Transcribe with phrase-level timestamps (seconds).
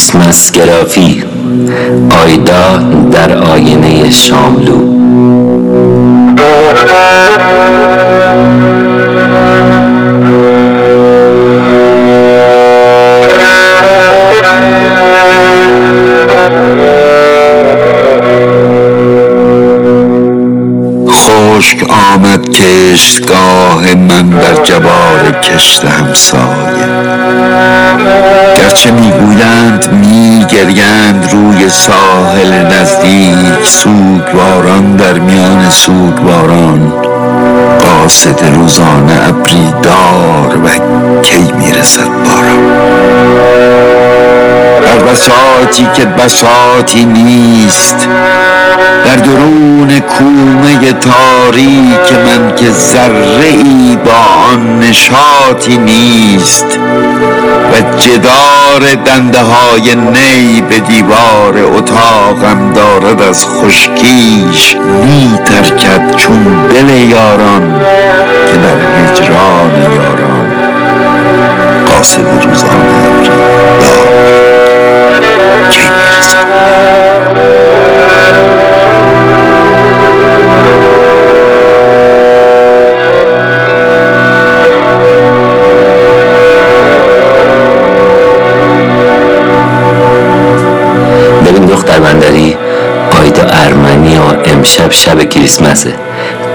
[0.00, 1.24] کریسمس گرافی.
[2.24, 2.76] آیدا
[3.12, 4.90] در آینه شاملو.
[21.10, 26.89] خشک آمد کشتگاه من بر جبار کشت همسایه.
[28.56, 36.92] گرچه می‌گویند میگریند روی ساحل نزدیک سوگواران در میان سوگواران.
[37.80, 40.68] قاصد روزانه ابری دار و
[41.22, 42.80] کی می‌رسد باران.
[44.82, 48.08] در بساتی که بساتی نیست
[49.04, 56.66] در درون کومه تاریک من که ذره ای با آن نشاطی نیست.
[57.72, 66.88] و جدار دنده های نی به دیوار اتاقم دارد از خشکیش می ترکد چون دل
[66.88, 67.80] یاران
[68.46, 70.52] که در هجران یاران.
[71.86, 73.22] قاصد روزانه
[73.80, 74.20] دار
[75.70, 76.46] کی می‌رسد
[94.60, 95.94] امشب شب کریسمسه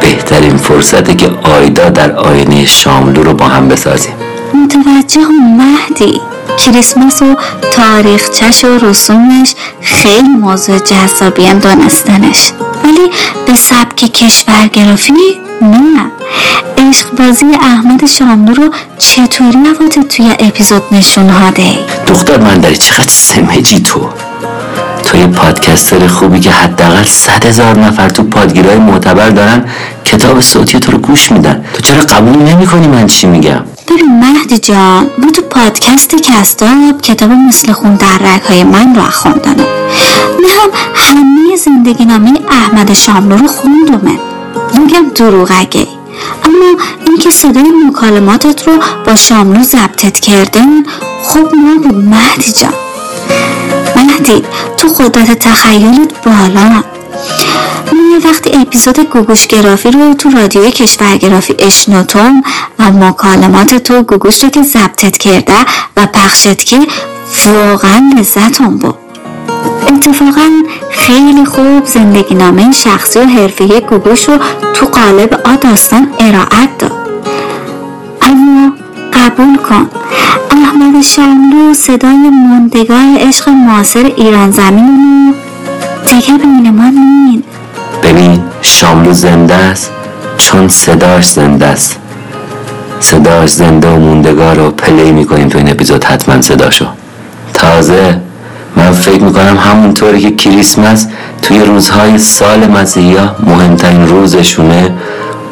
[0.01, 4.13] بهترین فرصته که آیدا در آینه شاملو رو با هم بسازیم.
[4.53, 6.21] متوجه مهدی.
[6.57, 7.35] کریسمس و
[7.71, 12.51] تاریخچش و رسومش خیلی موضوع جذابی هم دانستنش.
[12.83, 13.11] ولی
[13.47, 15.13] به سبک کشورگرافی
[15.61, 16.11] نه.
[16.77, 23.79] عشق بازی احمد شاملو رو چطوری نوات توی اپیزود نشون هاده دختر بندری چقدر سمجی
[23.79, 24.09] تو.
[25.15, 29.65] تو یه پادکستر خوبی که حداقل صد هزار نفر تو پادگیرهای معتبر دارن
[30.05, 31.65] کتاب صوتی تو رو گوش میدن.
[31.73, 37.01] تو چرا قبول نمی کنی من چی میگم؟ ببین مهدی جان ما تو پادکست کستاب
[37.01, 39.65] کتاب مثل خون در رگهای من رو خوندنم
[40.41, 44.19] نه هم همه زندگی نامه احمد شاملو رو خوندمه.
[44.77, 45.87] میگم دروغ اگه.
[46.45, 48.73] اما اینکه صدای مکالماتت رو
[49.05, 50.83] با شاملو ضبطت کردن
[51.23, 52.73] خوب نبود مهدی جان.
[54.15, 54.43] مهدی
[54.77, 56.83] تو قدرت تخیلت بالا.
[57.91, 62.43] من وقتی اپیزود گوگوش گرافی رو تو رادیوی کشورگرافی اشنوتم
[62.79, 65.53] و مکالمات تو گوگوش رو که ضبطت کرده
[65.97, 66.79] و پخشت که
[67.45, 68.95] واقعا لذتم بود.
[69.87, 70.49] اتفاقا
[70.91, 74.37] خیلی خوب زندگی نامه شخصی و حرفه گوگوش رو
[74.73, 76.91] تو قالب آ داستان ارائت داد.
[78.21, 78.73] اما
[79.13, 79.89] قبول کن
[80.81, 85.33] احمد شاملو صدای مندگار عشق معاصر ایران زمین
[86.05, 86.91] دیگه بین ما
[88.03, 89.91] ببین شاملو زنده است
[90.37, 91.99] چون صداش زنده است.
[92.99, 96.85] صداش زنده و موندگار رو پلی می‌کنیم تو این اپیزود حتما صداشو.
[97.53, 98.21] تازه
[98.75, 101.07] من فکر می‌کنم همونطوری که کریسمس
[101.41, 104.91] توی روزهای سال مسیحی مهمترین روزشونه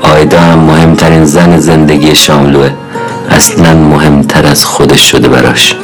[0.01, 2.69] آیدا هم مهمترین زن زندگی شاملوه.
[3.29, 5.75] اصلا مهمتر از خودش شده براش.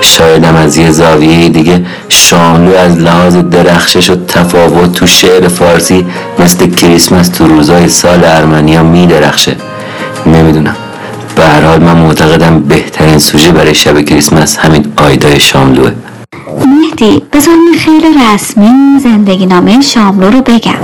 [0.00, 6.06] شایدم از یه زاویه دیگه شاملو از لحاظ درخشش و تفاوت تو شعر فارسی
[6.38, 9.56] مثل کریسمس تو روزای سال ارمنیا می درخشه
[10.26, 10.76] نمی‌دونم.
[11.36, 15.90] به هر حال من معتقدم بهترین سوژه برای شب کریسمس همین آیدای شاملوه.
[16.66, 18.70] مهدی بذار خیلی رسمی
[19.02, 20.74] زندگی نامه شاملو رو بگم.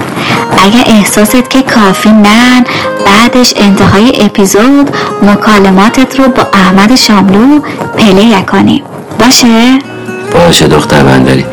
[0.62, 2.64] اگه احساست که کافی نن
[3.06, 7.60] بعدش انتهای اپیزود مکالماتت رو با احمد شاملو
[7.98, 8.84] پلی کنیم
[9.18, 9.78] باشه؟
[10.32, 11.46] باشه دختر بندری.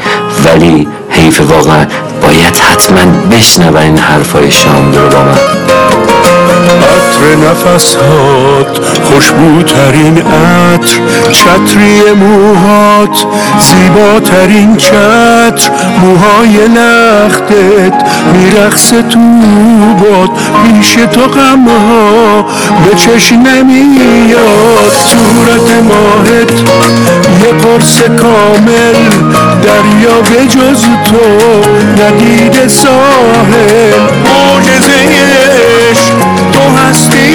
[0.45, 1.85] ولی حیف واقعا
[2.21, 5.37] باید حتما بشنون این حرفای شاملو رو با من.
[6.69, 10.99] عطر نفسات خوشبوترین عطر
[11.31, 13.25] چتری موهات
[13.59, 15.71] زیباترین چتر
[16.01, 19.19] موهای لختت میرخص تو
[19.99, 20.29] باد
[20.63, 22.45] پیش تو غمها
[22.85, 24.91] به چشم نمیاد.
[25.09, 26.51] صورت ماهت
[27.41, 28.93] یه قرص کامل
[29.63, 31.17] دریا به جز تو
[32.03, 33.99] ندید ساحل.
[34.25, 35.38] معجزه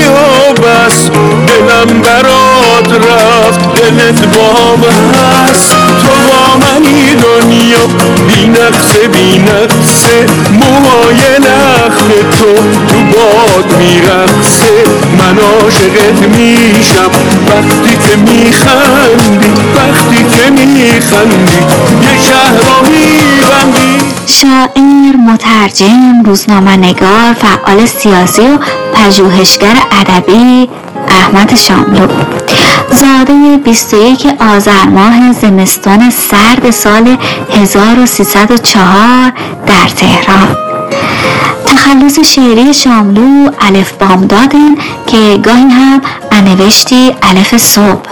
[0.00, 1.10] و بس.
[1.46, 3.60] دلم برات رفت.
[3.74, 5.70] دلت بام هست.
[6.02, 7.86] تو با منی دنیا.
[8.28, 10.26] بی نقصه بی نقصه.
[10.52, 12.08] موهای بخت
[12.38, 12.54] تو
[12.88, 14.84] تو باد میرخصه
[15.18, 17.10] من عاشقت میشم.
[17.48, 21.58] وقتی که میخندی وقتی که میخندی
[22.02, 24.13] یه شهر رو میبندی.
[24.26, 28.58] شاعر، مترجم، روزنامه نگار، فعال سیاسی و
[28.94, 30.68] پژوهشگر ادبی
[31.08, 32.08] احمد شاملو
[32.90, 37.16] زاده 21 آذر ماه زمستان سرد سال
[37.50, 39.32] 1304
[39.66, 40.56] در تهران.
[41.66, 44.74] تخلص شعری شاملو الف بام دادن
[45.06, 46.00] که گاهی هم
[46.32, 48.08] انوشتی الف صبح.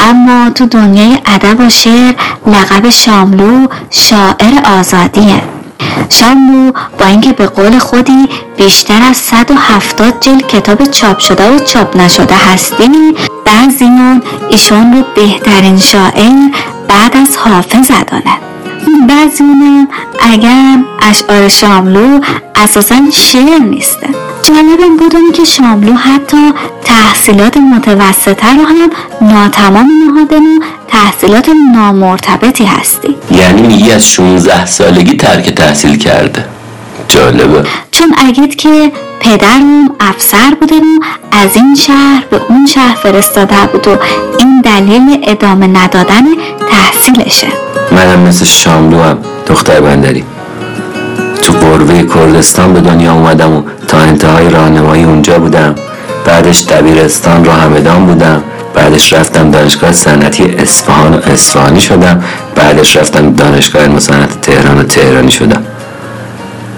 [0.00, 2.14] اما تو دنیای ادب و شعر
[2.46, 5.42] لقب شاملو شاعر آزادیه.
[6.08, 11.96] شاملو با اینکه به قول خودی بیشتر از 170 جلد کتاب چاپ شده و چاپ
[11.96, 13.14] نشده هستی
[13.44, 16.32] بعضیمون ایشون رو بهترین شاعر
[16.88, 18.38] بعد از حافظ دانه
[19.08, 19.88] بعضیمون
[20.20, 22.20] اگر اشعار شاملو
[22.54, 26.52] اساسا شعر نیسته جالب این بود که شاملو حتی
[26.84, 28.90] تحصیلات متوسطه رو هم
[29.20, 33.16] ناتمام نهاده و تحصیلات نامرتبطی هستی.
[33.30, 36.44] یعنی میگی از 16 سالگی ترک تحصیل کرده.
[37.08, 37.64] جالبه.
[37.92, 41.00] چون اگید که پدرم افسر بوده و
[41.32, 43.98] از این شهر به اون شهر فرستاده بود و
[44.38, 46.24] این دلیل ادامه ندادن
[46.70, 47.46] تحصیلشه.
[47.92, 50.24] منم مثل شاملو هم دختر بندری.
[51.48, 55.74] تو قربه کردستان به دنیا اومدم و تا انتهای راهنمایی اونجا بودم.
[56.24, 58.42] بعدش دبیرستان رو همدان بودم.
[58.74, 62.24] بعدش رفتم دانشگاه صنعتی اصفهان و اصفهانی شدم.
[62.54, 63.98] بعدش رفتم دانشگاه علم
[64.42, 65.62] تهران و تهرانی شدم.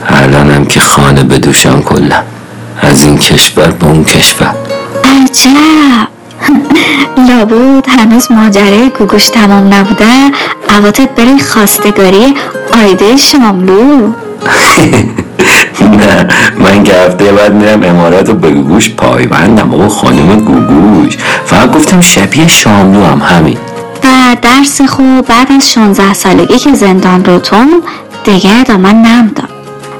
[0.08, 2.22] الانم که خانه به دوشم کلم
[2.82, 4.54] از این کشور به اون کشور.
[5.04, 6.08] عجب.
[7.28, 10.30] لابود هنوز ماجره گوگوش تمام نبوده.
[10.68, 12.34] عواطف بری خواستگاری
[12.84, 14.12] آیده شاملو
[15.80, 16.28] نه
[16.58, 22.00] من که هفته بعد میرم امارات و به گوگوش پایبندم و خانم گوگوش فقط گفتم
[22.00, 23.58] شبیه شاملو هم همین.
[24.04, 27.82] و درس خوب بعد از 16 سالگی که زندان روتون
[28.24, 29.48] دیگه ادامه نمداد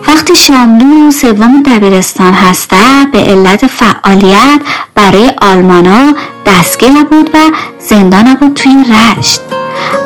[0.09, 2.77] وقتی شاملو سوم دبیرستان هسته
[3.13, 4.61] به علت فعالیت
[4.95, 6.15] برای آلمانا
[6.47, 7.39] دستگیر بود و
[7.79, 8.85] زندان بود توی
[9.19, 9.60] رشت.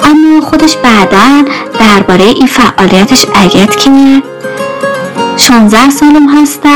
[0.04, 1.44] اما خودش بعدا
[1.80, 3.90] درباره این فعالیتش اگت که
[5.36, 6.68] 16 سالم هسته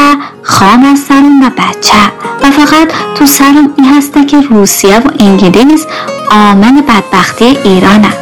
[0.43, 2.13] خام سرم و بچه.
[2.43, 5.87] و فقط تو سرم این هسته که روسیه و انگلیس
[6.31, 8.13] آمن بدبختی ایرانه.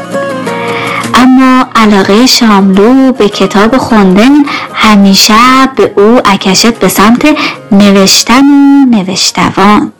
[1.14, 4.32] اما علاقه شاملو به کتاب خوندن
[4.74, 5.34] همیشه
[5.76, 7.26] به او اکشت به سمت
[7.72, 9.92] نوشتن و نوشتوان.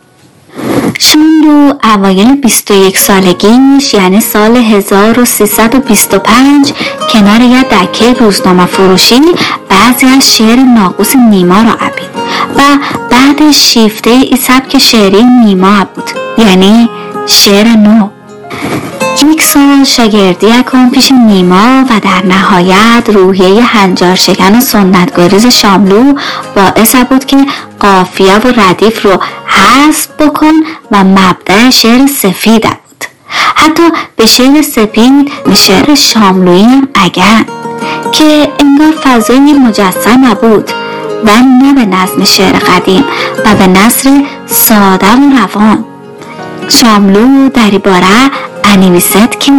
[0.99, 6.73] شاملو اوایل 21 سالگیش یعنی سال 1325
[7.09, 9.21] کنار یه دکه روزنامه فروشی
[9.69, 12.09] بعضی از شعر ناقوس نیما را عبید
[12.55, 12.61] و
[13.09, 16.89] بعد شیفته ای سبک شعری نیما بود یعنی
[17.27, 18.09] شعر نو.
[19.31, 26.13] یک سال شاگردی کن پیش نیما و در نهایت روحیه هنجار شکن و سنتگریز شاملو
[26.55, 27.37] باعث بود که
[27.79, 29.19] قافیه و ردیف رو
[29.59, 30.53] حذف بکن
[30.91, 33.05] و مبدع شعر سفید بود.
[33.55, 33.83] حتی
[34.15, 37.45] به شعر سپید به شعر شاملویی هم اگر.
[38.11, 40.71] که انگار فضای مجسم نبود
[41.25, 41.29] و
[41.61, 43.03] نه به نظم شعر قدیم
[43.45, 45.85] و به نصر ساده و روان.
[46.67, 48.31] شاملو در باره
[48.63, 49.51] انیمیست که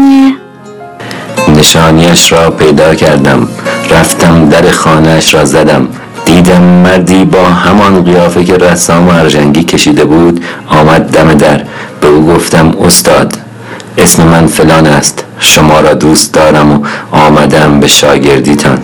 [1.49, 3.49] نشانیش را پیدا کردم.
[3.91, 5.89] رفتم در خانهش را زدم.
[6.29, 11.61] دیدم مردی با همان قیافه که رسام ارجنگی کشیده بود آمد دم در.
[12.01, 13.32] به او گفتم استاد
[13.99, 18.79] اسم من فلان است شما را دوست دارم و آمدم به شاگردیتان.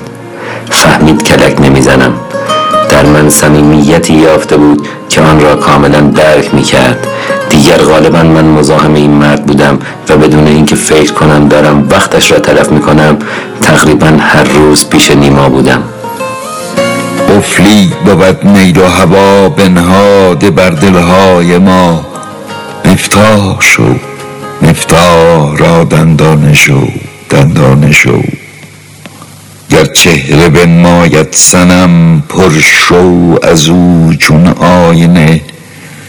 [0.71, 2.13] فهمید کلک نمی‌زنم.
[2.89, 7.07] در من صمیمیتی یافته بود که آن را کاملا درک می کرد
[7.51, 12.39] دیگر غالبا من مزاحم این مرد بودم و بدون اینکه فکر کنم دارم وقتش را
[12.39, 13.19] تلف می کنم
[13.63, 15.83] تقریبا هر روز پیش نیما بودم.
[17.37, 22.07] افلی بود میل و هوا بنهاده بر دلهای ما.
[22.85, 23.95] مفتاح شو
[24.63, 26.89] مفتاح را دندانه شو
[27.31, 28.23] دندانه شو.
[29.71, 35.41] گر چهره بنماید سنم پر شو از او چون آینه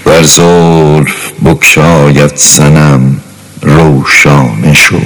[0.05, 3.21] ور زلف بکشاید سنم
[3.61, 4.99] روشانه شو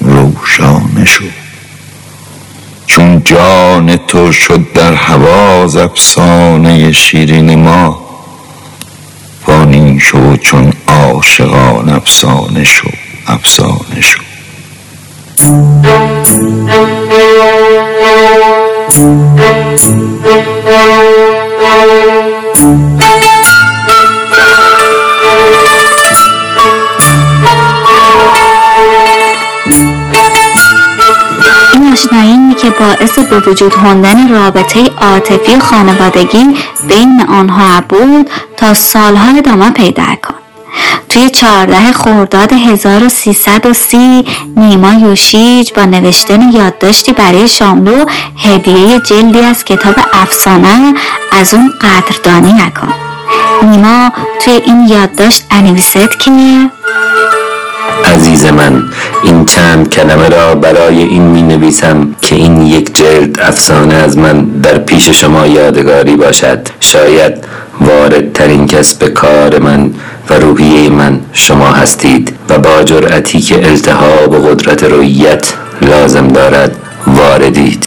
[0.00, 1.24] روشانه شو.
[2.86, 8.06] چون جان تو شد در هوا ز افسانه شیرین ما
[9.46, 12.88] فانی شو چون عاشقان افسانه شو
[13.26, 14.20] افسانه شو.
[32.80, 36.56] باعث به وجود هندن رابطه عاطفی خانوادگی
[36.88, 40.34] بین آنها بود تا سالها ادامه پیدا کن.
[41.08, 44.24] توی چهارده خرداد 1330
[44.56, 48.04] نیما یوشیج با نوشتن یادداشتی برای شاملو
[48.38, 50.94] هدیه جلدی از کتاب افسانه
[51.32, 52.92] از اون قدردانی نکن.
[53.62, 54.12] نیما
[54.44, 56.30] توی این یادداشت انویسد که
[58.06, 58.82] عزیز من
[59.24, 64.44] این چند کلمه را برای این می نویسم که این یک جلد افسانه از من
[64.44, 66.68] در پیش شما یادگاری باشد.
[66.80, 67.32] شاید
[67.80, 69.90] واردترین کس به کار من
[70.30, 76.76] و روحیه من شما هستید و با جرأتی که التهاب و قدرت رویت لازم دارد
[77.06, 77.85] واردید.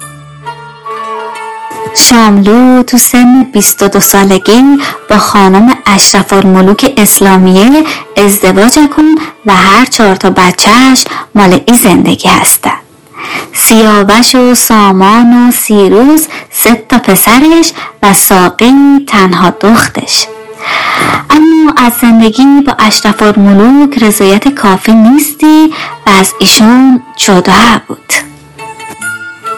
[1.96, 4.64] شاملو تو سن 22 سالگی
[5.10, 7.84] با خانم اشرف الملوک اسلامیه
[8.18, 9.16] ازدواج کن
[9.46, 11.04] و هر چهار تا بچهش
[11.36, 12.72] مال ای زندگی هستن.
[13.54, 17.72] سیاوش و سامان و سیروز سه تا پسرش
[18.04, 18.74] و ساقی
[19.08, 20.28] تنها دختش.
[21.30, 25.74] اما از زندگی با اشرف الملوک رضایت کافی نیستی
[26.08, 28.29] و از ایشون جدا بود.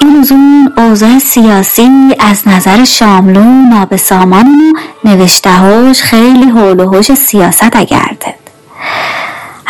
[0.02, 1.90] این از اون اوضاع سیاسی
[2.20, 8.36] از نظر شاملو نابسامان و نوشتهاش خیلی حول و حوش سیاست اگرده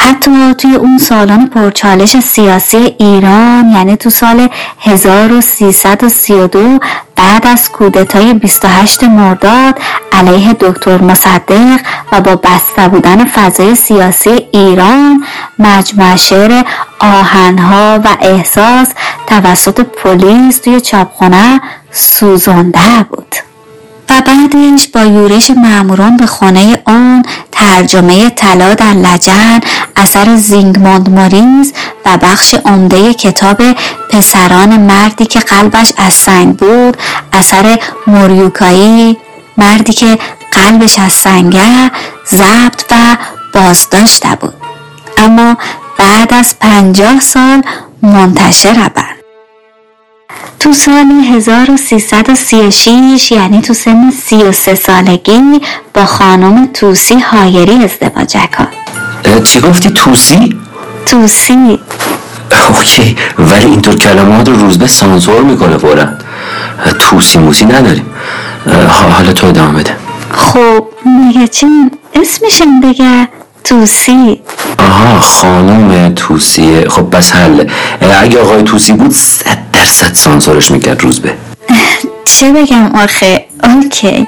[0.01, 6.79] حتی توی اون سالان پرچالش سیاسی ایران یعنی تو سال 1332
[7.15, 9.79] بعد از کودتای 28 مرداد
[10.12, 11.79] علیه دکتر مصدق
[12.12, 15.24] و با بسته بودن فضای سیاسی ایران
[15.60, 16.63] مجموع شعر
[17.00, 18.88] آهنها و احساس
[19.27, 23.36] توسط پلیس توی چاپخانه سوزانده بود.
[24.12, 29.60] و بعدش با یورش معموران به خانه اون ترجمه طلا در لجن
[29.95, 31.74] اثر زینگموند ماریز
[32.05, 33.62] و بخش عمده کتاب
[34.10, 36.98] پسران مردی که قلبش از سنگ بود
[37.33, 39.17] اثر موریوکایی
[39.57, 40.17] مردی که
[40.51, 41.91] قلبش از سنگه
[42.31, 43.17] ضبط و
[43.53, 44.53] بازداشته بود.
[45.17, 45.57] اما
[45.98, 47.62] بعد از پنجاه سال
[48.01, 49.05] منتشر بند
[50.60, 55.62] تو سال 1336 یعنی تو سن 33 سالگی
[55.93, 58.90] با خانم توسی هایری ازدواج کرد.
[59.44, 60.56] چی گفتی؟ توسی؟
[61.06, 61.80] توسی.
[62.70, 66.08] اوکی ولی اینطور کلمات رو روزبه سانسور می‌کنه فورا.
[67.00, 68.06] توسی موسی نداریم.
[68.88, 69.96] حالا تو ادامه بده.
[70.32, 71.68] خب میگه چی
[72.13, 73.28] اسمشم بگه؟
[73.63, 74.42] توسی.
[74.80, 76.90] آها خانم توسی.
[76.90, 77.70] خب بس حل.
[78.22, 81.34] اگه آقای توسی بود صد درصد سانسورش می‌کرد روزبه
[82.25, 84.28] چه بگم آخه؟ اوکی.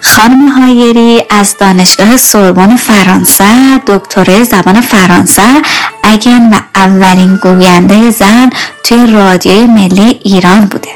[0.00, 5.62] خانم هایری از دانشگاه سوربن فرانسه دکتره زبان فرانسه
[6.04, 8.50] اگن و اولین گوینده زن
[8.84, 10.88] توی رادیوی ملی ایران بوده.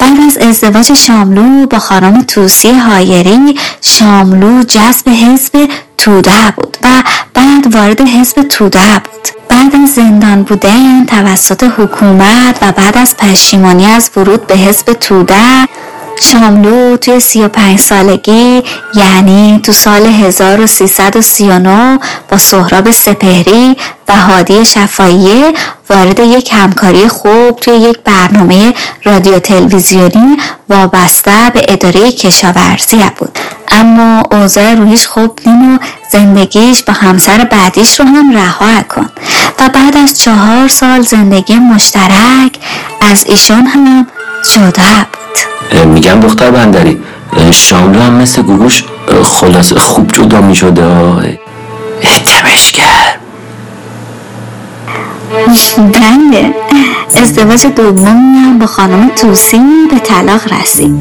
[0.00, 6.88] بعد از ازدواج شاملو با خانم توسی هایری شاملو جذب حزب توده بود و
[7.34, 9.28] بعد وارد حزب توده بود.
[9.48, 15.68] بعد از زندان بودن توسط حکومت و بعد از پشیمانی از ورود به حزب توده
[16.20, 18.62] شاملو توی 35 سالگی
[18.94, 23.76] یعنی تو سال 1339 با سهراب سپهری
[24.08, 25.52] و هادی شفاییه
[25.90, 30.36] وارد یک همکاری خوب توی یک برنامه رادیو تلویزیونی
[30.68, 33.38] وابسته به اداره کشاورزی بود.
[33.68, 35.78] اما اوضاع رویش خوب نیم و
[36.12, 39.10] زندگیش با همسر بعدیش رو هم رها کن
[39.60, 42.58] و بعد از چهار سال زندگی مشترک
[43.00, 44.06] از ایشون هم
[44.54, 45.23] جدا بود.
[45.86, 47.00] میگم دختر بندری
[47.52, 48.84] شاملو هم مثل گوگوش
[49.24, 50.84] خلاص خوب جدا می شده
[52.24, 53.18] تمشگر
[55.76, 56.54] بله.
[57.22, 60.94] ازدواج دوم با خانم توسی به طلاق رسید.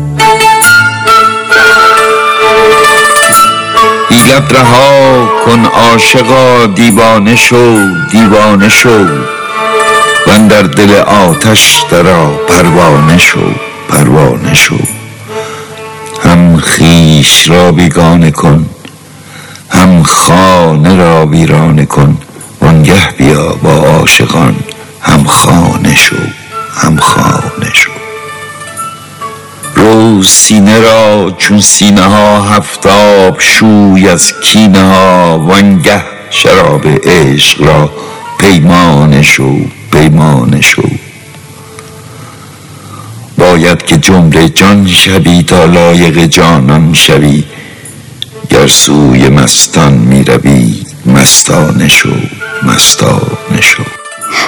[4.10, 7.78] حیلت رها کن عاشقا دیوانه شو
[8.12, 9.06] دیوانه شو.
[10.28, 13.40] و در دل آتش درا پروانه شو.
[13.90, 14.78] پروانه شو
[16.24, 18.66] هم خیش را بیگانه کن
[19.70, 22.18] هم خانه را ویرانه کن.
[22.62, 24.56] وانگه بیا با عاشقان
[25.02, 26.16] هم خانه شو
[26.76, 27.92] هم خانه شو.
[29.76, 37.92] روز سینه را چون سینه ها هفتاب شوی از کینه ها وانگه شراب عشق را
[38.40, 39.56] پیمانه شو
[39.92, 40.90] پیمانه شو.
[43.54, 47.44] باید که جمله جان شوی تا لایق جانان شوی.
[48.50, 52.10] گر سوی مستان می روی مستانه شو
[52.64, 53.84] مستانه شو.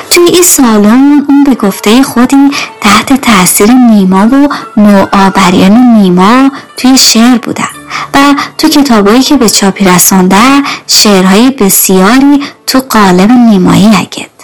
[0.10, 2.36] توی این سالن اون به گفته خودی
[2.82, 7.74] تحت تاثیر نیما و نوآوریان نیما توی شعر بودن.
[8.14, 10.42] و تو کتابایی که به چاپی رسانده
[10.88, 14.35] شعرهای بسیاری تو قالب نیمایی اگد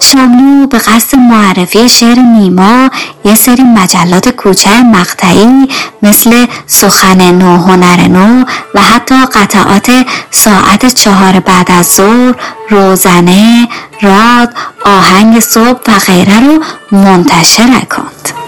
[0.00, 2.90] شاملو به قصد معرفی شعر نیما
[3.24, 5.68] یه سری مجلات کوچه مقطعی
[6.02, 9.90] مثل سخن نو هنر نو و حتی قطعات
[10.30, 12.34] ساعت چهار بعد از ظهر
[12.70, 13.68] روزنه
[14.02, 14.54] راد
[14.84, 18.39] آهنگ صبح و غیره رو منتشر کند.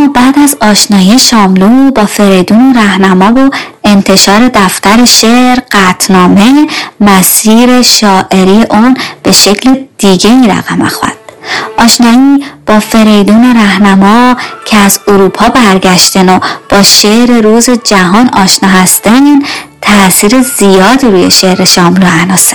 [0.00, 3.50] اما بعد از آشنایی شاملو با فریدون رهنما و
[3.84, 6.66] انتشار دفتر شعر قطنامه
[7.00, 11.12] مسیر شاعری اون به شکل دیگه رقم اخواد.
[11.78, 19.42] آشنایی با فریدون رهنما که از اروپا برگشتن و با شعر روز جهان آشنا هستن
[19.82, 22.54] تاثیر زیادی روی شعر شاملو عناست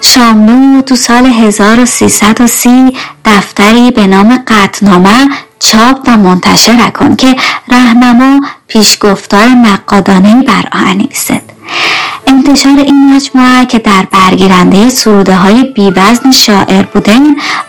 [0.00, 5.28] شاملو تو سال 1330 دفتری به نام قطنامه
[5.58, 7.36] چاپ و منتشر کن که
[7.68, 11.08] رهنما پیشگفتار نقادانه بر آن
[12.26, 17.22] انتشار این مجموعه که در برگیرنده سروده های بیوزن شاعر بودن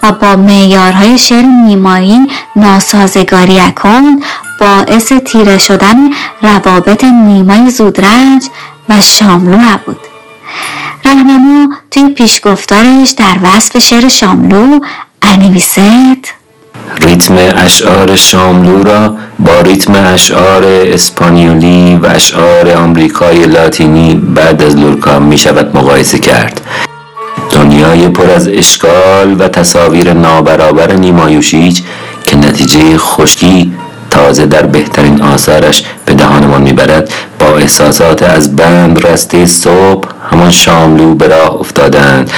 [0.04, 4.24] و با معیارهای شعر نیمایی ناسازگاری کند
[4.60, 5.96] باعث تیره شدن
[6.42, 8.44] روابط نیمای زودرنج
[8.90, 10.00] و شاملو بود
[11.06, 14.80] رهنما توی پیشگفتارش در وصف شعر شاملو
[15.22, 16.39] انویسد.
[16.98, 25.20] ریتم اشعار شاملو را با ریتم اشعار اسپانیولی و اشعار آمریکای لاتینی بعد از لورکا
[25.20, 26.62] می شود مقایسه کرد.
[27.52, 31.84] دنیای پر از اشکال و تصاویر نابرابر نیمایوشیچ
[32.24, 33.74] که نتیجه خشکی
[34.10, 41.16] تازه در بهترین آثارش به دهانمان می‌برد با احساسات از بند رسته صبح همان شاملو
[41.16, 42.32] به راه افتادند.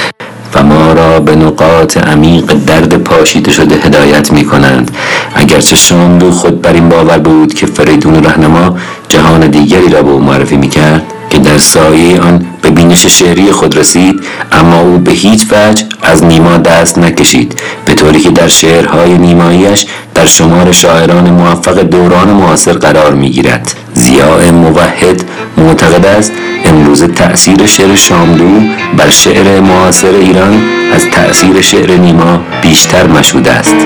[0.54, 4.90] و ما را به نقاط عمیق درد پاشیده شده هدایت می کنند
[5.34, 8.76] اگرچه شاملو خود بر این باور بود که فریدون رهنما
[9.08, 13.52] جهان دیگری را به او معرفی می کرد که در سایه آن به بینش شعری
[13.52, 14.20] خود رسید
[14.52, 19.86] اما او به هیچ وجه از نیما دست نکشید به طوری که در شعرهای نیماییش
[20.14, 25.24] در شمار شاعران موفق دوران معاصر قرار می گیرد زیاء موحد
[25.56, 26.32] معتقد است
[26.64, 28.60] امروز تأثیر شعر شاملو
[28.96, 30.62] بر شعر معاصر ایران
[30.94, 33.76] از تأثیر شعر نیما بیشتر مشهود است.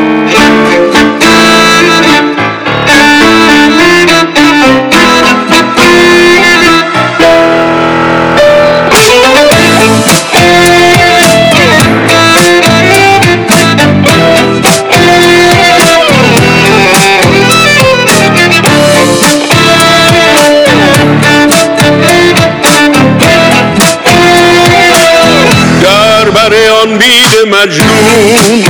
[27.66, 28.64] مجنون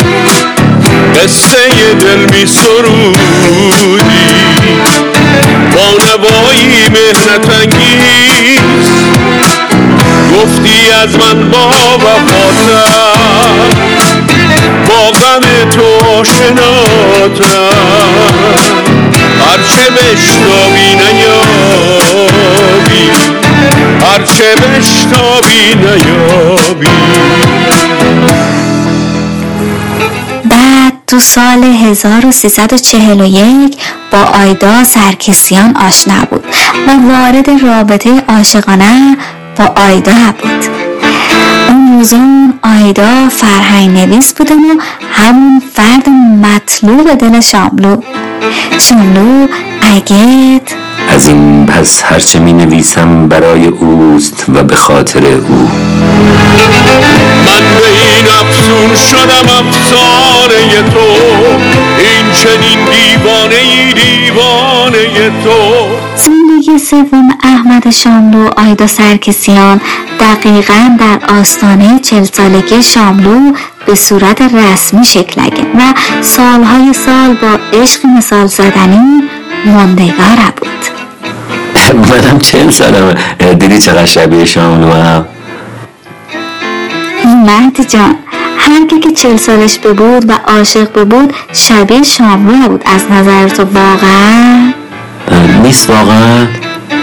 [1.14, 4.02] قصه دل می سرودی.
[5.74, 8.90] با نوایی مهنت انگیز
[10.34, 13.58] گفتی از من با وفاتم
[14.88, 17.76] با غم تو آشناتم
[19.40, 21.96] هرچه بشتابی نیابی.
[24.00, 26.86] هرچه بشتابی نیابی
[30.44, 33.76] بعد تو سال 1341
[34.10, 36.44] با آیدا سرکسیان آشنا بود
[36.88, 39.16] و وارد رابطه عاشقانه
[39.58, 40.64] با آیدا بود.
[41.68, 44.80] اون روزون آیدا فرهنگ نویس بودن و
[45.12, 46.08] همون فرد
[46.42, 47.96] مطلوب دل شاملو.
[48.78, 49.46] شاملو
[49.82, 55.68] اگت از این پس هرچه می نویسم برای اوست و به خاطر او.
[57.46, 60.98] من به این افسون شدم افسانه تو
[61.98, 65.86] این چنین دیوانه ای دیوانه تو.
[66.16, 69.80] زندگی سوم احمد شاملو آیدا سرکسیان
[70.20, 73.52] دقیقا در آستانه چل سالگی شاملو
[73.86, 75.40] به صورت رسمی شکل
[75.78, 79.22] و سالهای سال با عشق مثال زدنی
[79.66, 80.75] ماندگار بود.
[81.96, 83.14] منم چند سالم
[83.58, 85.26] دیدی چقدر شبیه شاملو هم
[87.46, 88.14] مهدی جان
[88.58, 94.72] هر که چل سالش بود و عاشق بود شبیه شاملو بود از نظر تو واقعا؟
[95.62, 96.46] نیست واقعا.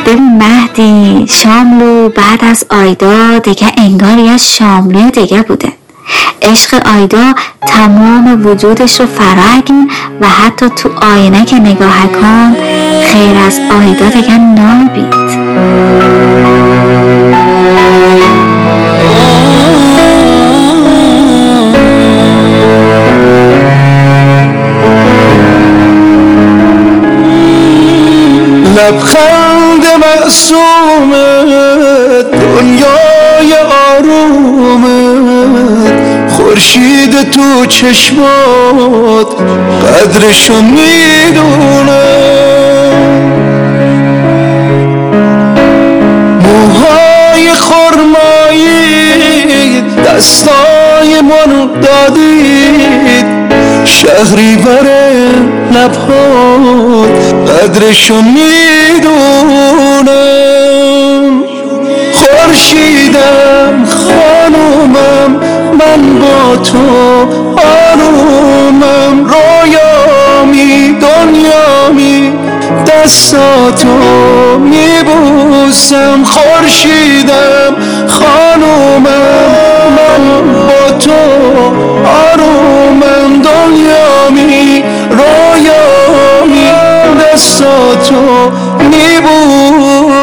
[0.06, 5.83] ببین مهدی شاملو بعد از آیدا دیگه انگار یه شاملو دیگه بوده.
[6.42, 7.34] عشق آیدا
[7.68, 9.88] تمام وجودش رو فرگن
[10.22, 12.56] و حتی تو آینه که نگاه کن
[13.04, 15.24] خیر از آیدا دیگه نابید.
[28.76, 31.12] لبخند دنیا
[32.22, 33.54] دنیای
[33.90, 34.93] آروم.
[36.54, 39.28] خورشید تو چشمات
[39.94, 42.04] قدرشو می‌دونه.
[46.44, 48.62] موهای خرمایی
[50.06, 53.26] دستای منو دادید.
[53.86, 55.12] شهری بره
[55.72, 59.64] لبهات قدرشو می‌دونم
[62.14, 65.53] خورشیدم خانومم
[65.84, 66.78] من با تو
[67.58, 72.34] آرومم رویامی دنیامی
[72.88, 73.88] دستاتو
[74.60, 77.76] میبوسم خورشیدم
[78.08, 79.06] خانومم
[79.98, 80.24] من
[80.68, 81.22] با تو
[82.06, 86.72] آرومم دنیامی رویامی
[87.20, 90.14] دستاتو میبوسم.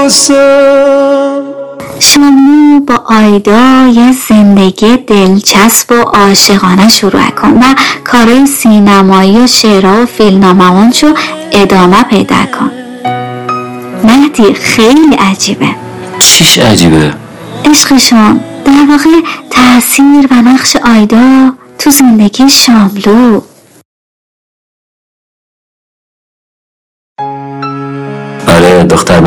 [2.90, 7.74] با آیدا یه زندگی دلچسب و عاشقانه شروع کن و
[8.04, 11.14] کارهای سینمایی و شعرها و فیلمنامه‌هاشو
[11.52, 12.70] ادامه پیدا کن.
[14.04, 15.68] مهدی خیلی عجیبه.
[16.18, 17.14] چیش عجیبه؟
[17.64, 23.40] عشقشون در واقع تاثیر و نقش آیدا تو زندگی شاملو.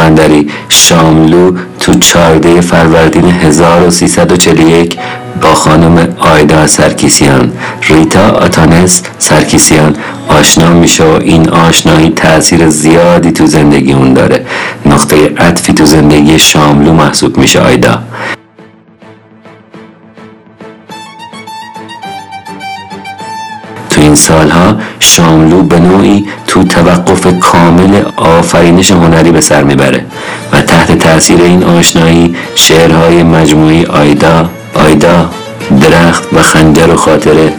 [0.03, 0.49] بندری.
[0.69, 4.97] شاملو تو چارده فروردین 1341
[5.41, 7.51] با خانم آیدا سرکیسیان.
[7.89, 9.95] ریتا آتانس سرکیسیان.
[10.27, 14.45] آشنا میشه و این آشنایی تاثیر زیادی تو زندگی اون داره.
[14.85, 17.99] نقطه عطفی تو زندگی شاملو محسوب میشه آیدا.
[24.13, 30.05] این سالها شاملو به نوعی تو توقف کامل آفرینش هنری به سر می‌بره
[30.51, 35.29] و تحت تاثیر این آشنایی شعرهای مجموعی آیدا آیدا
[35.81, 37.53] درخت و خنجر و خاطره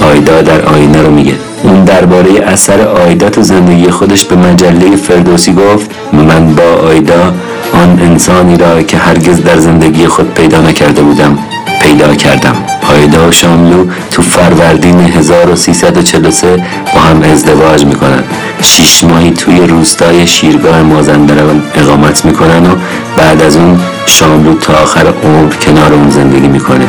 [0.00, 1.34] آیدا در آینه رو میگه.
[1.62, 7.34] اون درباره اثر آیدا تو زندگی خودش به مجله فردوسی گفت من با آیدا
[7.72, 11.38] آن انسانی را که هرگز در زندگی خود پیدا نکرده بودم
[11.82, 12.75] پیدا کردم.
[12.94, 18.22] آیدا و شاملو تو فروردین 1343 با هم ازدواج می‌کنن.
[18.62, 22.74] شیش ماهی توی روستای شیرگاه مازندران اقامت می‌کنن و
[23.16, 26.86] بعد از اون شاملو تا آخر عمر کنار اون زندگی می‌کنه.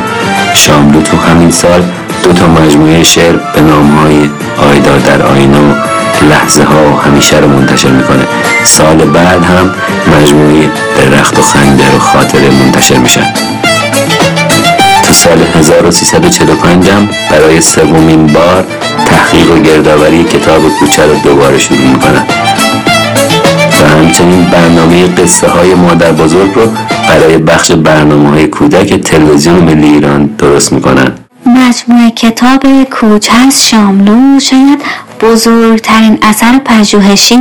[0.54, 1.82] شاملو تو همین سال
[2.22, 4.30] دو تا مجموعه شعر به نام های
[4.70, 5.74] آیدا در آینه و
[6.30, 8.26] لحظه ها و همیشه رو منتشر می‌کنه.
[8.64, 9.74] سال بعد هم
[10.16, 13.26] مجموعه درخت و خنجر و خاطره منتشر میشن.
[15.08, 18.66] تو سال 1345 هم برای سومین بار
[19.06, 22.24] تحقیق و گردآوری کتاب کوچه رو دوباره شروع می‌کنن
[23.80, 26.72] و همچنین برنامه قصه های مادر بزرگ رو
[27.08, 31.12] برای بخش برنامه های کودک تلویزیون ملی ایران درست می‌کنن.
[31.46, 34.82] مجموعه کتاب کوچه از شاملو شاید
[35.20, 37.38] بزرگترین اثر پژوهشی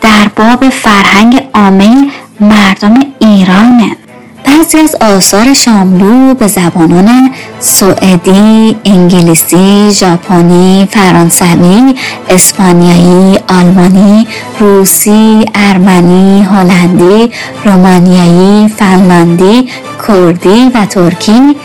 [0.00, 3.96] در باب فرهنگ عامه مردم ایرانه.
[4.44, 11.94] بعضی از آثار شاملو به زبانان سوئدی، انگلیسی، ژاپنی، فرانسوی،
[12.28, 14.26] اسپانیایی، آلمانی،
[14.58, 17.30] روسی، ارمنی، هلندی،
[17.64, 19.68] رومانیایی، فنلاندی،
[20.08, 21.56] کردی و ترکی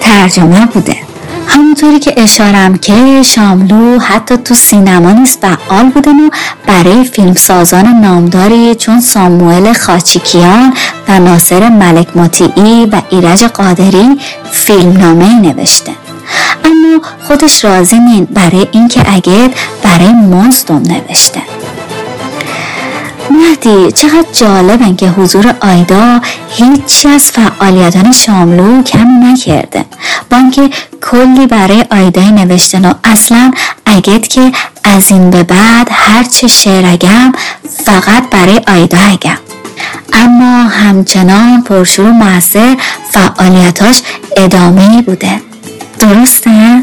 [0.00, 1.07] ترجمه بوده.
[1.48, 6.30] همونطوری که اشارم که شاملو حتی تو سینما نیز فعال بودن و
[6.66, 10.74] برای فیلمسازان نامداری چون ساموئل خاچیکیان
[11.08, 14.18] و ناصر ملک مطیعی و ایرج قادری
[14.52, 15.92] فیلمنامه نوشته.
[16.64, 19.50] اما خودش راضی نین برای اینکه اگه
[19.82, 21.42] برای مزدم نوشته.
[23.38, 29.84] مهدی چقدر جالبن که حضور آیدا هیچی از فعالیتان شاملو کم نکرده.
[30.30, 30.70] با اینکه
[31.02, 33.50] کلی برای آیدای نوشتن و اصلا
[33.86, 34.52] اگه که
[34.84, 37.32] از این به بعد هرچه شعر اگم
[37.84, 39.38] فقط برای آیدا اگم.
[40.12, 42.76] اما همچنان پرشور و موثر
[43.10, 44.02] فعالیتاش
[44.36, 45.40] ادامه بوده.
[45.98, 46.82] درسته؟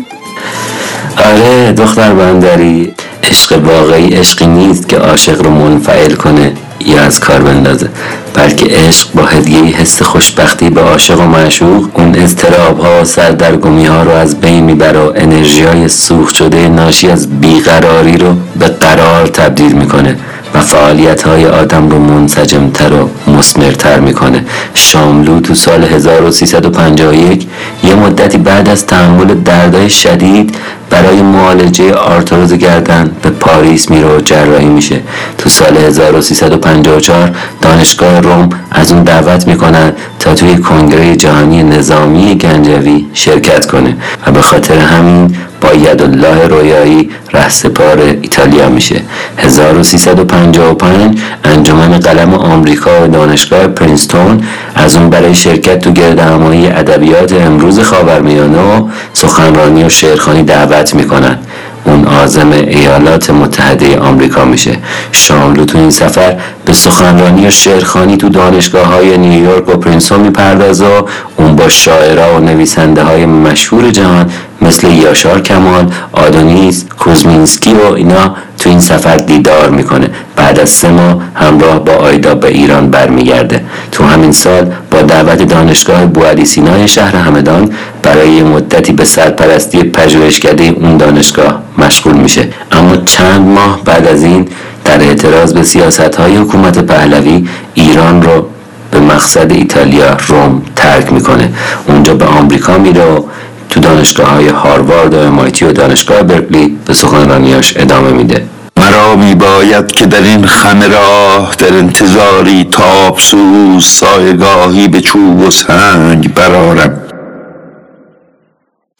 [1.17, 2.93] آره دختر بندری.
[3.25, 6.53] عشق واقعی عشقی نیست که عاشق رو منفعل کنه
[6.85, 7.89] یا از کار بندازه
[8.33, 13.85] بلکه عشق با هدیه حس خوشبختی به عاشق و معشوق اون اضطراب ها و سردرگمی
[13.85, 18.67] ها رو از بین می‌بره و انرژی های سوخت شده ناشی از بیقراری رو به
[18.67, 20.17] قرار تبدیل می‌کنه.
[20.55, 24.45] و فعالیت های آدم رو منسجمتر و مسمرتر می‌کنه.
[24.73, 27.47] شاملو تو سال 1351
[27.83, 30.55] یه مدتی بعد از تحمل دردای شدید
[30.89, 35.01] برای معالجه آرتروز گردن به پاریس میره و جراحی میشه.
[35.37, 43.05] تو سال 1354 دانشگاه روم از اون دعوت می‌کنن تا توی کنگره جهانی نظامی گنجوی
[43.13, 43.97] شرکت کنه.
[44.27, 49.01] و به خاطر همین با یدالله رویایی رهسپار ایتالیا میشه.
[49.37, 54.41] 1355 انجمن قلم آمریکا و دانشگاه پرینستون
[54.75, 61.37] از اون برای شرکت تو گردهمایی ادبیات امروز خاورمیانه و سخنرانی و شعرخانی دعوت می‌کنن.
[61.85, 64.77] اون آزم ایالات متحده آمریکا میشه.
[65.11, 66.35] شاملو تو این سفر
[66.77, 71.01] سخنرانی شعرخانی تو دانشگاه های نیویورک و پرینستون می‌پردازه و
[71.37, 74.29] اون با شاعرها و نویسنده های مشهور جهان
[74.61, 80.09] مثل یاشار کمال، آدونیس، کوزمینسکی و اینا تو این سفر دیدار می‌کنه.
[80.35, 83.65] بعد از سه ماه همراه با آیدا به ایران برمیگرده.
[83.91, 90.63] تو همین سال با دعوت دانشگاه بوعلی سینای شهر همدان برای مدتی به سرپرستی پژوهشکده
[90.63, 92.47] اون دانشگاه مشغول میشه.
[92.71, 94.47] اما چند ماه بعد از این
[94.85, 98.47] در اعتراض به سیاست های حکومت پهلوی ایران رو
[98.91, 101.53] به مقصد ایتالیا روم ترک می‌کنه.
[101.87, 103.23] اونجا به آمریکا میره و
[103.69, 108.45] تو دانشگاه های هاروارد و امایتی و دانشگاه برکلی به سخنرانیاش ادامه میده.
[108.77, 115.51] مرا می باید که در این خم راه در انتظاری تابسوز سایگاهی به چوب و
[115.51, 117.01] سنگ برارم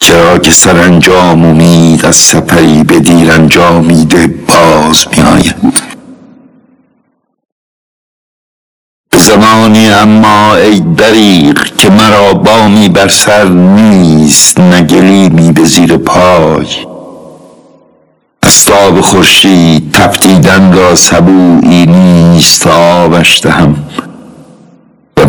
[0.00, 5.56] چرا که سرانجام امید از سپری به دیر انجامیده باز می آید
[9.10, 15.96] به زمانی اما ای دریغ که مرا بامی بر سر نیست نگلی می به زیر
[15.96, 16.66] پای.
[18.42, 23.76] استاب خورشید تفتیدن را سبویی نیست آبش دهم.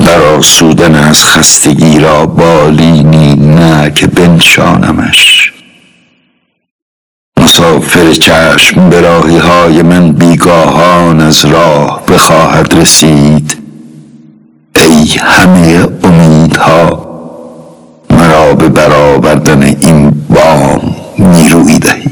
[0.06, 5.52] برآسودن از خستگی را بالینی نه که بنشانمش.
[7.38, 13.58] مسافر چشم به راهی های من بیگاهان از راه بخواهد رسید.
[14.76, 17.08] ای همه امیدها
[18.10, 22.07] مرا به برآوردن این بام نیرویی دهید.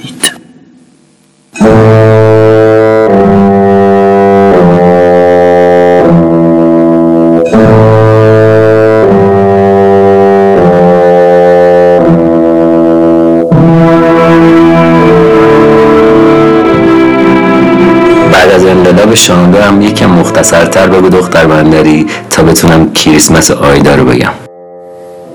[19.15, 24.31] شانلو هم یکم مختصرتر بگو دختر بندری تا بتونم کریسمس آیدا رو بگم.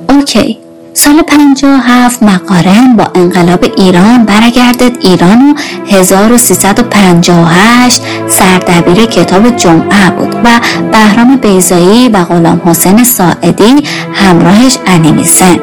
[0.08, 0.58] اوکی.
[0.94, 4.92] سال 57 مقارن با انقلاب ایران برگردد.
[5.00, 5.54] ایران و
[5.88, 10.48] 1358 سردبیر کتاب جمعه بود و
[10.92, 15.56] بهرام بیزایی و غلام حسین ساعدی همراهش انیمیسن.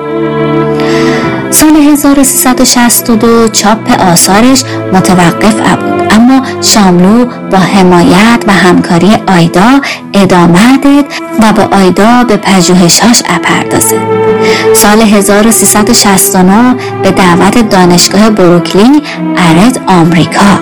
[1.52, 5.97] سال 1362 چاپ آثارش متوقف بود.
[6.28, 9.82] اما شاملو با حمایت و همکاری آیدا
[10.14, 11.06] ادامه داد
[11.40, 14.00] و با آیدا به پژوهشهاش اپردازه
[14.74, 19.02] سال 1369 به دعوت دانشگاه بروکلی
[19.38, 20.60] ارد آمریکا.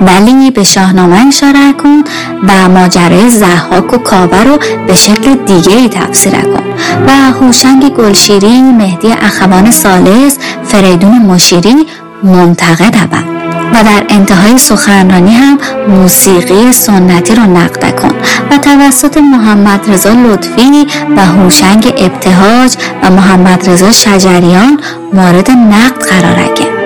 [0.00, 2.04] ولی به شاهنامه اشاره کن
[2.48, 6.64] و ماجرای زحاک و کاوه رو به شکل دیگه ای تفسیر کن
[7.06, 11.86] و هوشنگ گلشیری مهدی اخوان سالس فریدون مشیری
[12.22, 13.39] منتقد بود
[13.74, 18.14] و در انتهای سخنرانی هم موسیقی سنتی رو نقد کن
[18.50, 24.80] و توسط محمد رضا لطفی و هوشنگ ابتهاج و محمد رضا شجریان
[25.12, 26.80] مورد نقد قرار گرفت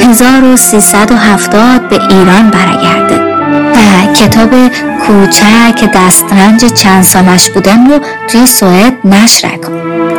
[0.00, 3.20] 1370 به ایران برگرده
[3.74, 4.50] و کتاب
[5.06, 10.09] کوچک دسترنج چند سالش بودن رو توی سوئد نشر کن.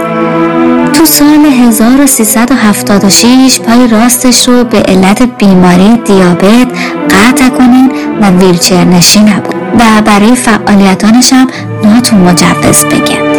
[1.02, 6.68] تو سال 1376 پای راستش رو به علت بیماری دیابت
[7.10, 11.48] قطع کنین و ویلچر نشین بود و برای فعالیتانش هم
[11.84, 13.32] ناتون مجوز بگن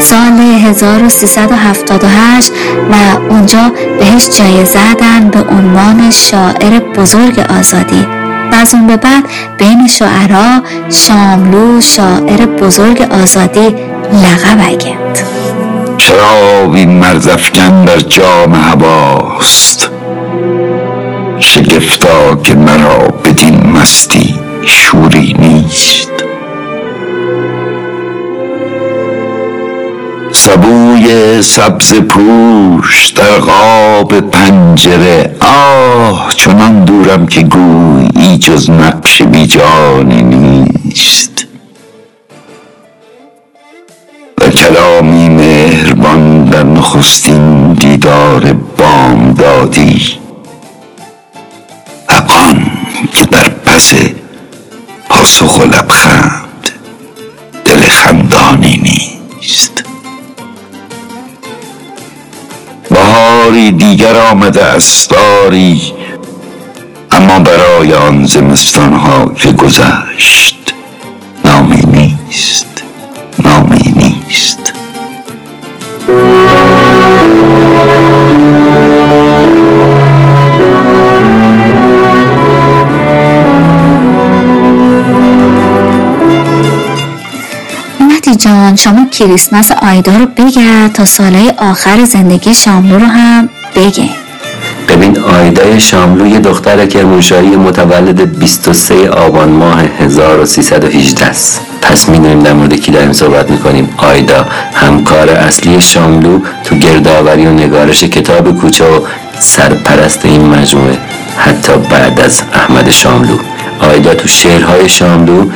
[0.00, 2.52] سال 1378
[2.92, 2.94] و
[3.30, 8.06] اونجا بهش جایزه دادن به عنوان شاعر بزرگ آزادی
[8.52, 9.24] و از اون به بعد
[9.58, 13.74] بین شاعرها شاملو شاعر بزرگ آزادی
[14.12, 15.49] لقب گرفت
[16.00, 19.90] شرابی مرزفکن در جام هواست؟
[21.38, 24.34] شگفتا که مرا بدین مستی
[24.66, 26.10] شوری نیست.
[30.32, 41.46] سبوی سبز پوش در قاب پنجره آه چنان دورم که گویی جز نقش بیجانی نیست.
[44.40, 45.28] و کلامی
[45.70, 50.18] مهربان در نخستین دیدار بام دادی
[52.08, 52.70] ابان
[53.12, 53.94] که در پس
[55.08, 56.70] پاسخ و لبخند
[57.64, 59.84] دل خندانی نیست.
[62.90, 65.92] بهاری دیگر آمده است باری
[67.10, 70.59] اما برای آن زمستان ها که گذشت.
[88.50, 94.08] جان شما کریسمس آیدا رو بگرد تا سالهای آخر زندگی شاملو رو هم بگه.
[94.88, 101.60] ببین آیدای شاملو یه دختر کرمانشاهی متولد 23 آبان ماه 1318 است.
[101.82, 103.94] پس می‌دونیم در مورد کی داریم صحبت می‌کنیم.
[103.96, 109.00] آیدا همکار اصلی شاملو تو گردآوری و نگارش کتاب کوچه و
[109.38, 110.98] سرپرست این مجموعه
[111.36, 113.38] حتی بعد از احمد شاملو.
[113.80, 115.50] آیدا تو شعرهای شاملو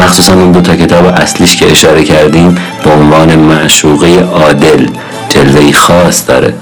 [0.00, 4.86] مخصوصا اون دو تا کتاب اصلیش که اشاره کردیم به عنوان معشوقه عادل
[5.28, 6.54] جلوهی خاص داره.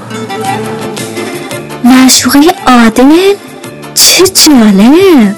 [1.85, 3.11] معشوقه عادل؟
[3.95, 5.35] چه جالب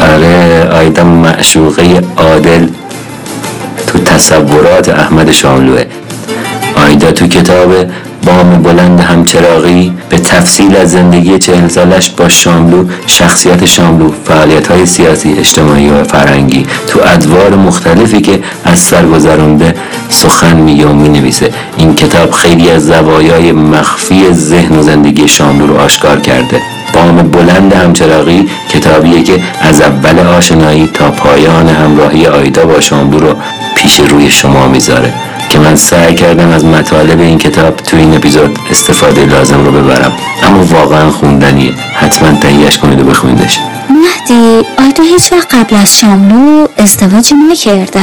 [0.00, 2.68] آره آیدا معشوقه عادل
[3.86, 5.84] تو تصورات احمد شاملوه.
[6.74, 7.74] آیدا تو کتاب
[8.26, 14.86] بام بلند همچراغی به تفصیل از زندگی چهل سالش با شاملو شخصیت شاملو فعالیت های
[14.86, 19.74] سیاسی اجتماعی و فرهنگی تو ادوار مختلفی که از سر گذرونده
[20.08, 21.50] سخن میگه و می‌نویسه.
[21.76, 26.60] این کتاب خیلی از زوایای مخفی ذهن و زندگی شاملو رو آشکار کرده.
[26.94, 33.34] بام بلند همچراغی کتابیه که از اول آشنایی تا پایان همراهی آیدا با شاملو رو
[33.76, 35.12] پیش روی شما می‌ذاره.
[35.50, 40.12] که من سعی کردم از مطالب این کتاب تو این اپیزود استفاده لازم رو ببرم.
[40.42, 43.60] اما واقعا خوندنیه حتما تهیهش کنید و بخونیدش.
[43.90, 48.00] مهدی آیدا هیچ وقت قبل از شاملو ازدواجی نکرده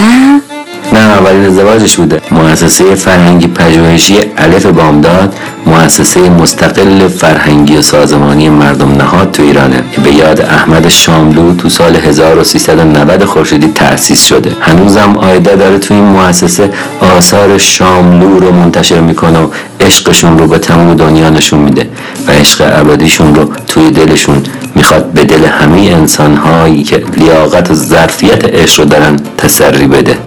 [0.94, 2.22] نه اولین ازدواجش بوده.
[2.32, 9.84] مؤسسه فرهنگی پژوهشی الف بامداد مؤسسه مستقل فرهنگی و سازمانی مردم نهاد تو ایرانه.
[10.04, 14.52] به یاد احمد شاملو تو سال 1390 خورشیدی تأسیس شده.
[14.62, 16.70] هنوزم آیدا داره تو این مؤسسه
[17.18, 19.48] آثار شاملو رو منتشر می‌کنه و
[19.80, 21.90] عشقشون رو به تمام دنیا نشون میده
[22.28, 24.44] و عشق ابدیشون رو توی دلشون
[24.76, 30.18] می‌خواد به دل همه انسانهایی که لیاقت و ظرفیت عشق رو دارن تسری بده.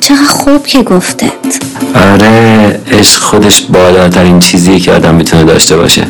[0.00, 1.32] چقدر خوب که گفتت.
[1.94, 6.06] آره عشق خودش بالاترین چیزیه که آدم می‌تونه داشته باشه.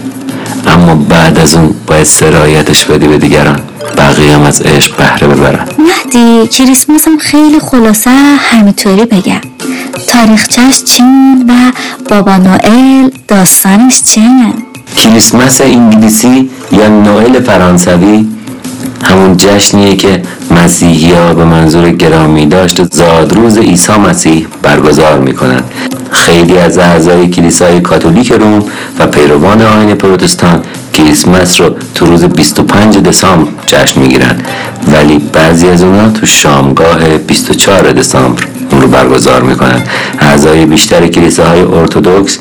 [0.67, 3.61] اما بعد از اون باید سرایتش بدی به دیگران.
[3.97, 5.69] بقیه هم از عشق بهره ببرن.
[5.79, 8.11] مهدی کریسمس هم خیلی خلاصه
[8.51, 9.41] همینطوری بگم.
[10.09, 11.53] تاریخچش چین و
[12.09, 14.53] بابا نوئل داستانش چنه
[14.97, 18.27] کریسمس انگلیسی یا نوئل فرانسوی؟
[19.03, 25.65] همون جشنیه که مسیحی ها به منظور گرامی داشت زادروز عیسی مسیح برگزار می‌کنند
[26.11, 28.65] خیلی از اعضای کلیسای کاتولیک روم
[28.99, 30.63] و پیروان آین پروتستان
[30.95, 34.37] کریسمس رو تو روز 25 دسامبر جشن می‌گیرن
[34.93, 39.83] ولی بعضی از اونا تو شامگاه 24 دسامبر اون رو برگزار می‌کنن
[40.19, 42.39] اعضای بیشتر کلیساهای ارتودکس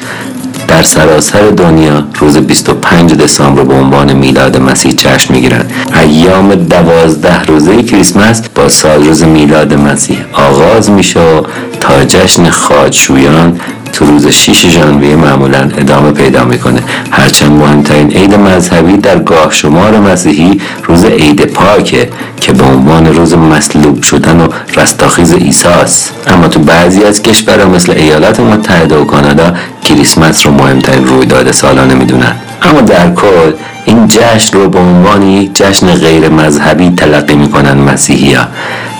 [0.67, 5.65] در سراسر دنیا روز 25 دسامبر به عنوان میلاد مسیح جشن می‌گیرن
[6.03, 11.41] ایام دوازده روزه کریسمس با سال روز میلاد مسیح آغاز میشه
[11.79, 13.59] تا جشن خاجشویان
[13.97, 16.83] تو روز 6 ژانویه معمولا ادامه پیدا می‌کنه.
[17.11, 22.09] هرچند مهمترین عید مذهبی در گاه شمار مسیحی روز عید پاکه
[22.41, 27.69] که به عنوان روز مصلوب شدن و رستاخیز عیسی است اما تو بعضی از کشورها
[27.69, 29.53] مثل ایالات متحده و کانادا
[29.85, 32.35] کریسمس رو مهمترین رویداد سالانه می‌دونن.
[32.61, 33.51] اما در کل
[33.85, 38.43] این جشن رو به عنوان یک جشن غیر مذهبی تلقی می‌کنن مسیحی ها.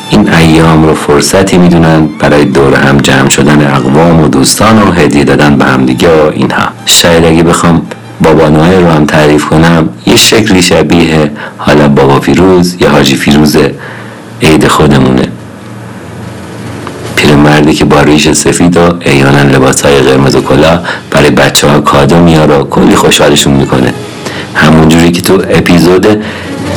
[0.09, 5.23] این ایام رو فرصتی می‌دونن برای دور هم جمع شدن اقوام و دوستان و هدیه
[5.23, 6.67] دادن به همدیگه و اینها.
[6.85, 7.81] شاید اگه بخوام
[8.21, 13.57] بابا نوئل رو هم تعریف کنم یه شکلی شبیه حالا بابا فیروز یا حاجی فیروز
[14.41, 15.27] عید خودمونه.
[17.15, 20.79] پیرمردی که با ریش سفید و احیانا لباس های قرمز و کلاه
[21.11, 23.93] برای بچه ها کادو میاره و کلی خوشحالشون می‌کنه.
[24.55, 26.07] همونجوری که تو اپیزود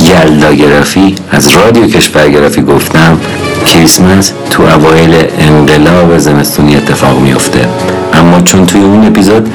[0.09, 3.21] یلداگرافی از رادیو کشورگرافی گفتم
[3.67, 7.69] کریسمس تو اوایل انقلاب زمستونی اتفاق میفته
[8.15, 9.49] اما چون توی اون اپیزود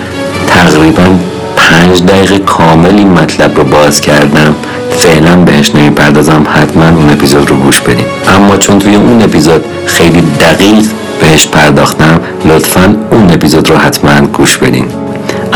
[0.48, 1.04] تقریبا
[1.56, 4.56] پنج دقیقه کامل این مطلب رو باز کردم
[4.98, 8.06] فعلا بهش نمی‌پردازم حتما اون اپیزود رو گوش بدیم
[8.36, 10.86] اما چون توی اون اپیزود خیلی دقیق
[11.22, 14.86] بهش پرداختم لطفا اون اپیزود رو حتما گوش بدین.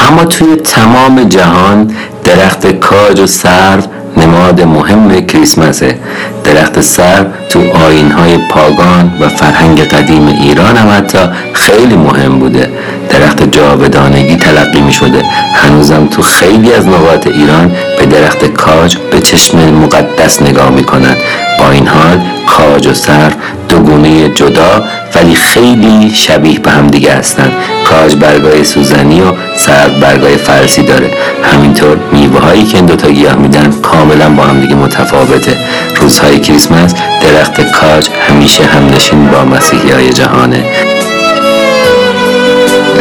[0.07, 1.91] اما توی تمام جهان
[2.25, 3.81] درخت کاج و سرو
[4.17, 5.95] نماد مهم کریسمسه.
[6.43, 11.19] درخت سر تو آینهای پاگان و فرهنگ قدیم ایران هم حتی
[11.53, 12.69] خیلی مهم بوده.
[13.09, 19.19] درخت جاودانگی تلقی می شده هنوزم تو خیلی از نقاط ایران به درخت کاج به
[19.19, 21.15] چشم مقدس نگاه می کنن.
[21.59, 23.31] با این حال کاج و سر
[23.69, 24.83] دو گونه جدا
[25.15, 27.51] ولی خیلی شبیه به هم دیگه هستن
[27.83, 29.25] کاج برگای سوزنی و
[29.55, 31.11] سرد برگای فرسی داره.
[31.43, 35.57] همینطور میوه هایی که این دوتا گیاه میدن کاملا با هم دیگه متفاوته.
[36.01, 40.65] روزهای کریسمس درخت کاج همیشه همنشین با مسیحی های جهانه.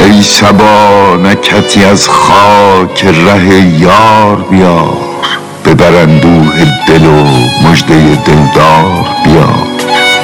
[0.09, 4.97] ای سبا نکتی از خاک ره یار بیار.
[5.65, 7.25] ببر اندوه دل و
[7.65, 9.67] مژده دلدار بیار.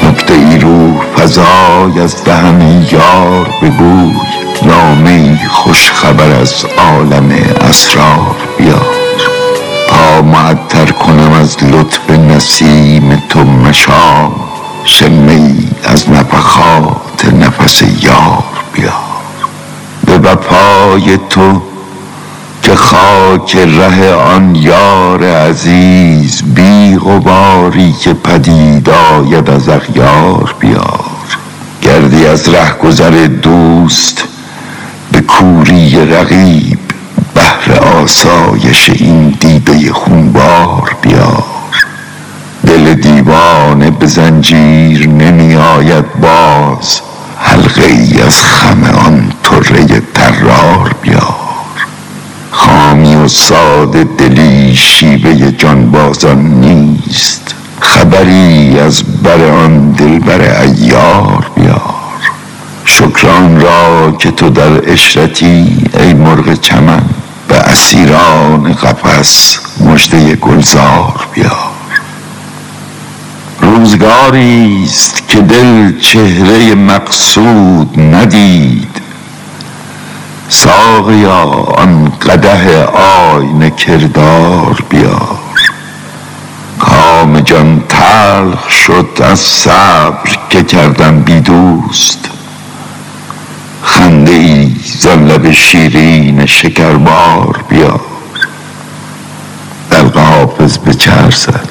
[0.03, 1.01] نکته ای روح
[2.03, 4.13] از دهن یار بگوی.
[4.63, 8.95] نامه خوش خبر از عالم اسرار بیار.
[9.89, 14.33] پا معطر کنم از لطف نسیم تو مشام.
[14.85, 15.55] شمه
[15.85, 19.14] از نفخات نفس یار بیار.
[20.25, 21.63] به وفای تو
[22.63, 31.05] که خاک ره آن یار عزیز بی غباری که پدید آید از اغیار بیار.
[31.83, 34.25] گردی از رهگذر دوست
[35.13, 36.79] به کوری رقیب
[37.35, 41.45] بهر آسایش این دیده خونبار بیار.
[42.67, 47.01] دل دیوانه به زنجیر نمی آید باز
[47.45, 49.85] حلقه ای از خم آن طره
[53.29, 57.55] ساده دلی شیوه جانبازان نیست.
[57.81, 61.95] خبری از بر آن دلبر ایار بیار.
[62.85, 67.03] شکران را که تو در اشرتی ای مرغ چمن
[67.49, 71.71] به اسیران قفس مژده گلزار بیار.
[73.61, 79.04] روزگاری است که دل چهره مقصود ندید.
[80.49, 81.43] ساقیا
[81.77, 85.39] آن قده آینه کردار بیار
[86.79, 92.31] کام جان تلخ شد از صبر که کردم بی دوست.
[93.83, 98.01] خنده ای زان لب شیرین شکربار بیار
[99.91, 101.69] دلق حافظ به چر زد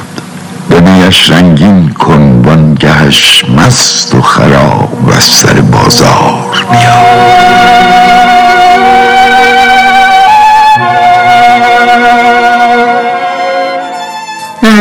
[0.69, 7.32] دنیش رنگین کن وانگهش مست و خراب از سر بازار بیار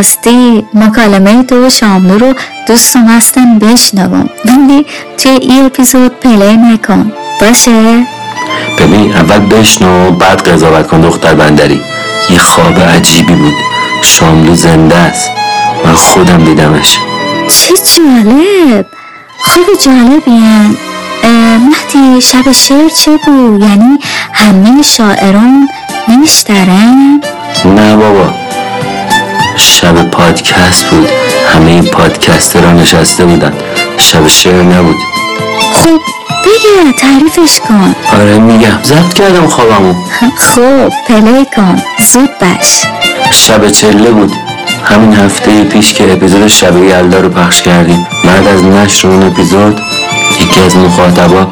[0.03, 2.35] راستی مکالمه تو و شاملو رو
[2.69, 4.31] دوستم هستم بشنوم.
[4.45, 4.87] ولی
[5.19, 8.07] توی این اپیزود پلی نکن باشه.
[8.79, 11.81] ببین اول بشنو بعد قضاوت کن دختر بندری.
[12.31, 13.55] یه خواب عجیبی بود.
[14.03, 15.31] شاملو زنده است.
[15.85, 16.99] من خودم دیدمش.
[17.49, 18.87] چه جالب.
[19.39, 20.77] خوب جالبیم
[21.59, 23.99] مهدی شب شعر چه بود؟ یعنی
[24.33, 25.69] همه شاعران
[26.09, 27.21] نمیشترن؟
[27.65, 28.42] نه بابا.
[29.57, 31.09] شب پادکست بود.
[31.55, 33.53] همه پادکستران نشسته بودن.
[33.99, 34.97] شب شعر نبود.
[35.73, 36.01] خب
[36.45, 37.95] بگه تعریفش کن.
[38.13, 38.79] آره میگم.
[38.85, 39.95] ضبط کردم خوابمو.
[40.37, 41.83] خب پلی کن.
[42.13, 42.83] زود بش
[43.31, 44.33] شب چله بود.
[44.85, 48.07] همین هفته پیش که اپیزود شب یلدا رو پخش کردیم.
[48.25, 49.81] بعد از نشر اون اپیزود
[50.41, 51.47] یکی از مخاطبا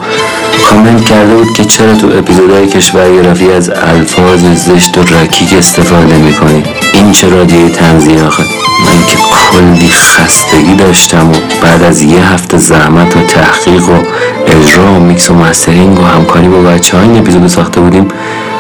[0.71, 6.63] کامنت کرده بود که چرا تو اپیزودهای کشورگرافی از الفاظ زشت و رکیک استفاده می‌کنی؟
[6.95, 8.43] این چه رادیوی طنزیه آخه؟
[8.87, 9.17] من که
[9.51, 14.03] کلی خستگی داشتم و بعد از یه هفته زحمت و تحقیق و
[14.47, 18.09] اجرا و میکس و mastering و همکاری با بچه های این اپیزود ساخته بودیم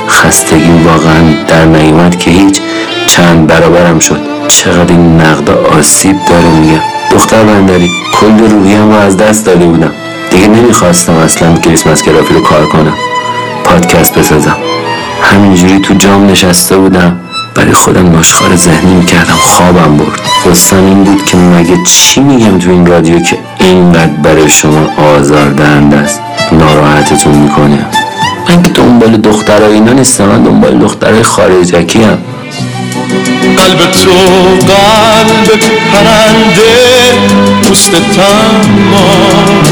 [0.09, 2.61] خستگی واقعا در نیومد که هیچ
[3.07, 4.20] چند برابرم شد.
[4.49, 6.80] چقدر این نقد آسیب داره میگم
[7.11, 9.93] دختر بندری کل روحیم رو از دست داده بودم.
[10.31, 12.95] دیگه نمی‌خواستم اصلا کریسمس گرافی رو کار کنم.
[13.64, 14.57] پادکست بسازم.
[15.22, 17.20] همینجوری تو جام نشسته بودم
[17.55, 20.20] برای خودم نشخار ذهنی می‌کردم خوابم برد.
[20.47, 25.97] قصم این بود که مگه چی میگم تو این رادیو که اینقدر برای شما آزاردهنده
[25.97, 26.20] است؟
[26.53, 27.87] ناراحتتون می‌کنه.
[28.49, 32.18] من که دنبال دخترهای اینا نیستم من دنبال دخترهای خارجکی هم
[33.57, 34.11] قلب تو
[34.68, 35.61] قلب
[35.93, 36.89] پرنده.
[37.71, 39.05] پوست تما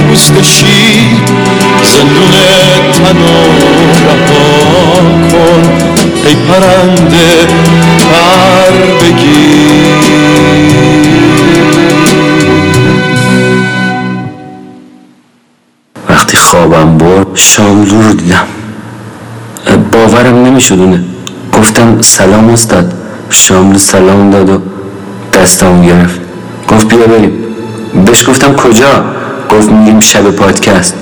[0.08, 1.22] پوست شیر
[1.82, 2.30] زندون
[2.92, 3.18] تن
[4.06, 4.46] رها
[5.30, 5.62] کن.
[6.26, 7.46] ای پرنده
[8.10, 8.78] پر
[16.08, 18.46] وقتی خوابم برد شاملو رو دیدم.
[19.92, 21.04] باورم نمیشدونه
[21.52, 22.94] گفتم سلام استاد.
[23.30, 24.60] شاملو سلام داد و
[25.32, 26.20] دستمو گرفت.
[26.68, 27.47] گفت بیا بریم.
[27.94, 29.04] بهش گفتم کجا؟
[29.50, 30.94] گفت میریم شب پادکست.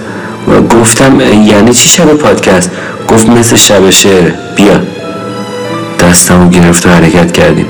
[0.49, 2.70] و گفتم یعنی چی شب پادکست؟
[3.09, 4.80] گفت مثل شب شعره بیا.
[6.01, 7.66] دستمو گرفت و حرکت کردیم.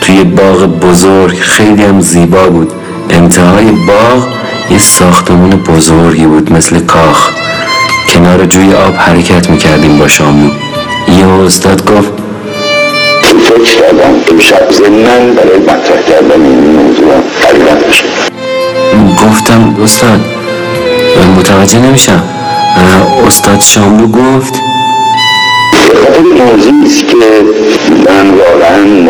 [0.00, 2.72] توی باغ بزرگ خیلی هم زیبا بود.
[3.10, 4.28] انتهای باغ
[4.70, 7.30] یه ساختمون بزرگی بود مثل کاخ.
[8.08, 10.50] کنار جوی آب حرکت می‌کردیم با شاملو.
[11.18, 12.12] یه استاد گفت
[13.22, 18.13] فکر کردم امشب زمنن برای مطرح کردن این موضوع قریبت بشه.
[19.30, 20.20] گفتم استاد
[21.38, 22.22] متوجه نمیشم.
[23.26, 24.54] استاد شاملو گفت.
[25.82, 27.16] خاطر موضوعی است که
[28.06, 29.08] من واقعا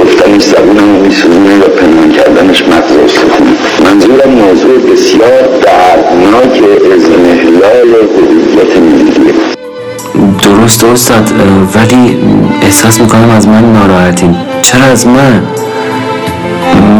[0.00, 3.50] گفتنش زبونم میسوزونه و پنهان کردنش مغز استخونه
[3.84, 6.62] منظورم موضوع بسیار دردناک
[6.94, 9.34] ازمهلال هویت ملیه
[10.42, 11.32] درست استاد
[11.74, 12.16] ولی
[12.62, 15.42] احساس می‌کنم از من ناراحتین چرا از من؟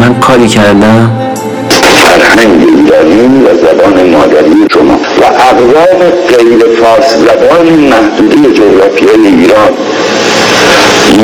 [0.00, 1.10] من کاری کردم؟
[2.18, 9.72] فرهنگ ایرانی و زبان مادری شما و اقوام غیر فارس زبان محدوده جغرافیای ایران.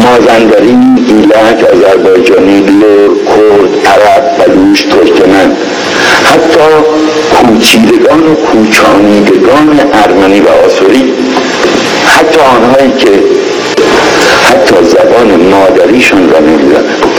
[0.03, 5.57] مازندرانی ایلک آذربایجانی لور کرد عرب بلوچ ترکمن.
[6.25, 6.69] حتی
[7.35, 11.13] کوچیدگان و کوچانیدگان ارمنی و آسوری.
[12.07, 13.11] حتی آنهایی که
[14.45, 17.14] حتی زبان مادریشان را نمی‌دانند.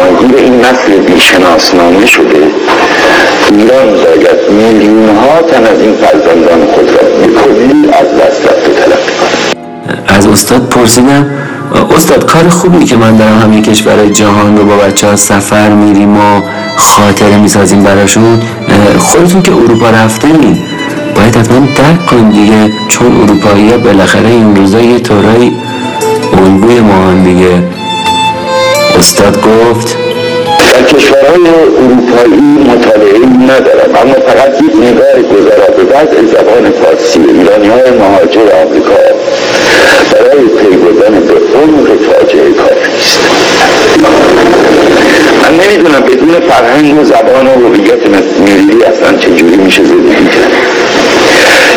[0.00, 2.50] گریبانگیر این نسل بیشناسنامه شده
[3.52, 8.70] ایران باید میلیون ها تن از این فرزندان خود را به کلی از دست رفته
[8.70, 8.98] کند
[10.08, 11.30] از استاد پرسیدم
[11.96, 16.16] استاد کار خوبی که من دارم همه کشورهای جهان رو با بچه ها سفر میریم
[16.16, 16.40] و
[16.76, 18.40] خاطره می‌سازیم براشون
[18.98, 20.62] خودتون که اروپا رفتنی
[21.16, 25.52] باید حتما درک کنیم دیگه چون اروپایی ها بالاخره این روزا یه طورایی
[26.32, 27.79] الگوی ما هم دیگه
[29.00, 29.96] استاد گفت
[30.58, 31.48] در کشورهای
[31.78, 38.52] اروپایی مطالعه ندارم اما فقط یک نگاه گذرا به وضع زبان فارسی ایرانی های مهاجر
[38.62, 38.94] آمریکا
[40.12, 43.18] برای پی بردن به عمق فاجعه کافی است.
[45.42, 48.06] من نمی‌دونم بدون فرهنگ و زبان و هویت
[48.40, 50.52] ملی اصلا چجوری میشه زندگی کرد.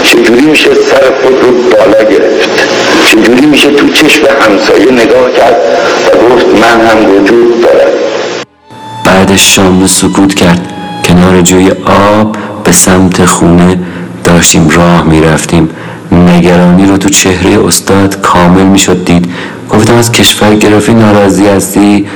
[0.03, 2.72] چجوری میشه سر خود رو بالا گرفت؟
[3.13, 5.55] چجوری میشه تو چشم همسایه نگاه کرد
[6.13, 7.91] و گفت من هم وجود دارم.
[9.05, 10.73] بعدش شاملو سکوت کرد.
[11.05, 13.79] کنار جوی آب به سمت خونه
[14.23, 15.69] داشتیم راه می‌رفتیم.
[16.11, 19.29] نگرانی رو تو چهره استاد کامل می‌شد دید.
[19.69, 22.07] گفتم از کشور گرفتی ناراضی هستی؟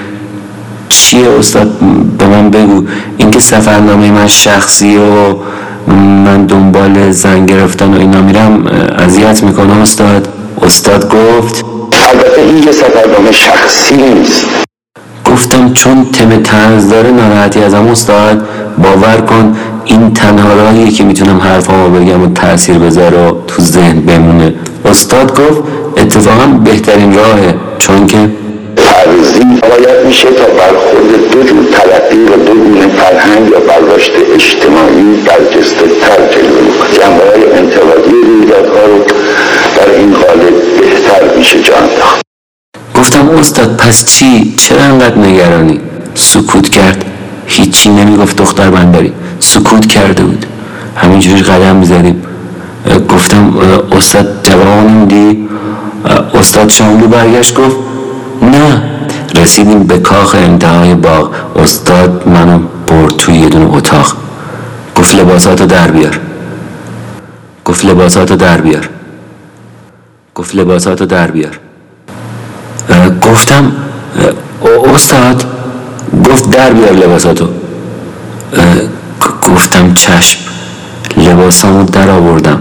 [0.90, 1.80] چیه استاد؟
[2.18, 2.84] به من بگو.
[3.18, 5.36] اینکه سفرنامه من شخصی و
[5.94, 8.68] من دنبال زن گرفتن و اینا میرم
[8.98, 10.28] اذیت می‌کنه استاد.
[10.62, 11.66] استاد گفت
[12.12, 14.46] البته این یه سفرنامه شخصی نیست.
[15.26, 18.42] گفتم چون تم طنز داره ناراحتی ازم استاد
[18.78, 24.02] باور کن این تنها راهیه که می‌تونم حرفامو بگم و تاثیر بذاره و تو ذهن
[24.02, 24.54] بمونه.
[24.86, 25.64] استاد گفت
[25.98, 28.18] اتفاقا بهترین راهه چون که
[28.76, 35.24] ترزی باید میشه تا برخورد دو جور تلقی و دو گونه فرهنگ یا برداشت اجتماعی
[35.26, 38.27] برجسته تر جلوه جنبه های انتقادی
[43.40, 45.80] استاد پس چی؟ چرا انقدر نگرانی؟
[46.16, 47.06] سکوت کرد.
[47.46, 50.46] هیچی نمی‌گفت دختر بنداری سکوت کرده بود.
[50.96, 52.24] همینجوری قدم می‌زدیم.
[53.10, 53.54] گفتم
[53.92, 55.50] استاد جواب نمیدی
[56.34, 57.76] استاد شاملو برگشت گفت
[58.42, 58.84] نه.
[59.36, 61.32] رسیدیم به کاخ انتهای باغ.
[61.56, 64.16] استاد منو برد توی یه دونه اتاق.
[64.96, 66.20] گفت لباساتو در بیار.
[67.66, 68.90] گفت لباساتو در بیار.
[70.36, 71.60] گفت لباساتو در بیار.
[73.22, 73.72] گفتم
[74.96, 75.44] استاد
[76.30, 77.48] گفت در بیار لباساتو.
[79.44, 80.40] گفتم چشم
[81.18, 82.60] لباسامو در آوردم.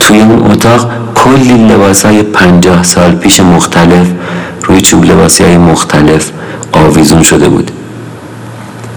[0.00, 4.06] توی اون اتاق کلی لباس های پنجاه سال پیش مختلف
[4.64, 6.30] روی چوب لباسی های مختلف
[6.72, 7.70] آویزون شده بود.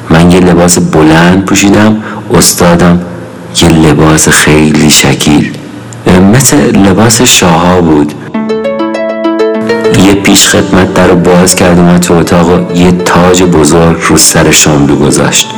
[0.10, 2.04] من یه لباس بلند پوشیدم
[2.34, 3.02] استادم
[3.62, 5.58] یه لباس خیلی شکیل.
[6.34, 8.14] مثل لباس شاها بود.
[9.98, 14.52] یه پیش خدمت در رو باز کرد اومد تو اتاق یه تاج بزرگ رو سر
[14.52, 15.50] شاملو گذاشت.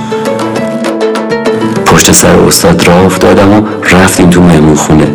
[1.85, 3.61] پشت سر استاد راه افتادم و
[3.91, 5.07] رفتیم تو مهمون خونه.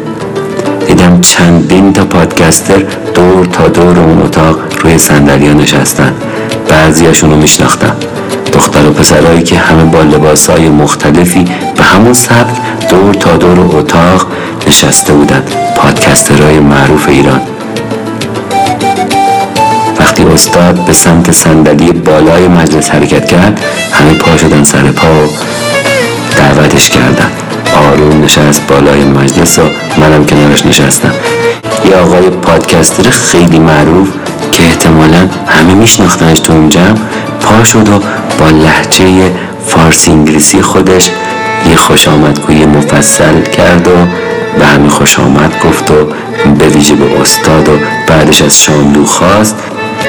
[0.86, 6.12] دیدم چندین تا پادکستر دور تا دور اون اتاق روی صندلی نشستن.
[6.68, 7.96] بعضیاشون رو میشناختم.
[8.52, 11.44] دختر و پسرهایی که همه با لباسهای مختلفی
[11.76, 12.56] به همون سبک
[12.90, 14.26] دور تا دور اتاق
[14.66, 15.42] نشسته بودن.
[15.76, 17.40] پادکسترهای معروف ایران.
[20.20, 23.60] وقتی استاد به سمت صندلی بالای مجلس حرکت کرد
[23.92, 25.28] همه پا شدن سر پا و
[26.36, 27.30] دعوتش کردن.
[27.74, 29.62] آروم نشست بالای مجلس و
[29.96, 31.12] منم کنارش نشستم.
[31.84, 34.08] یه آقای پادکستر خیلی معروف
[34.52, 36.98] که احتمالا همه میشناختنش تو اون جمع
[37.40, 38.00] پا شد و
[38.38, 39.32] با لحجه
[39.66, 41.10] فارسی انگلیسی خودش
[41.70, 44.06] یه خوش آمدگوی مفصل کرد و
[44.58, 45.94] به همه خوش آمد گفت و
[46.58, 47.72] به ویژه به استاد و
[48.06, 49.56] بعدش از شاملو خواست.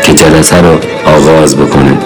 [0.03, 1.97] که جلسه رو آغاز بکنه.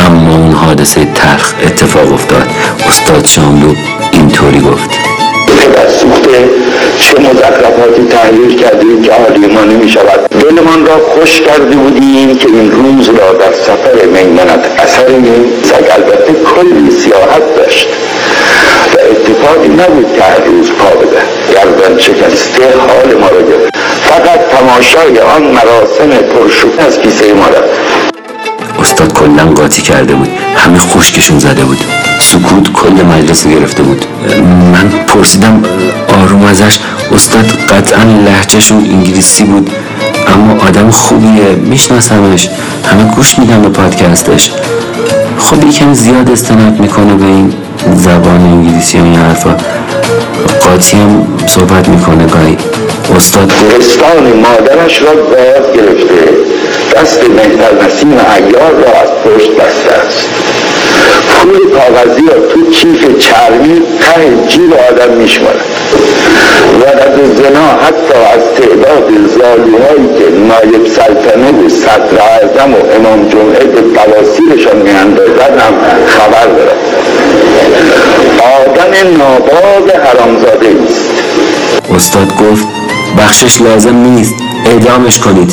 [0.00, 2.46] اما اون حادثه تلخ اتفاق افتاد.
[2.88, 3.74] استاد شاملو
[4.12, 4.90] اینطوری گفت.
[6.98, 12.46] چه مزخرفاتی تحریر کردیم که حالی ما نمی شود دلمان را خوش کرده بودیم که
[12.46, 17.88] این روز را در سفر میمنت اثر این سگ البته کلی سیاحت داشت.
[18.94, 21.22] و اتفاقی نبود که هر روز پا بده.
[21.54, 23.67] گردن شکسته حال ما را گرفت.
[24.08, 27.98] فقط تماشای آن مراسم پرشکوه از کیسه ما رفت
[28.80, 30.28] استاد کلا قاطی کرده بود.
[30.56, 31.78] همه خوشکشون زده بود.
[32.20, 34.04] سکوت کل مجلس گرفته بود.
[34.72, 35.62] من پرسیدم
[36.22, 36.78] آروم ازش.
[37.14, 39.70] استاد قطعا لحجهشون انگلیسی بود.
[40.34, 41.44] اما آدم خوبیه.
[41.44, 42.48] میشناسمش.
[42.92, 44.50] همه گوش میدم به پادکستش.
[45.38, 47.52] خب یکم زیاد استناد می‌کنه به این
[47.94, 49.56] زبان انگلیسی و این حرفا.
[50.62, 52.56] قاطی هم صحبت می‌کنه گاهی.
[53.18, 56.28] استاد گرستان مادرش را باز گرفته.
[56.96, 60.28] دست مهتر نسیم ایار را از پشت بسته است.
[61.28, 65.64] پول کاغذی را تو کیف چرمی ته جیب آدم میشمارد.
[66.80, 69.08] ولد زنا حتی از تعداد
[69.38, 75.74] زالوهایی که نایب سلطنه و صدر اعظم و امام جمعه به بواسیرشان میاندازد هم
[76.06, 76.78] خبر دارد.
[78.60, 81.10] آدم ناباز حرامزاده است.
[81.94, 82.77] استاد گفت
[83.18, 84.34] بخشش لازم نیست.
[84.66, 85.52] اعدامش کنید.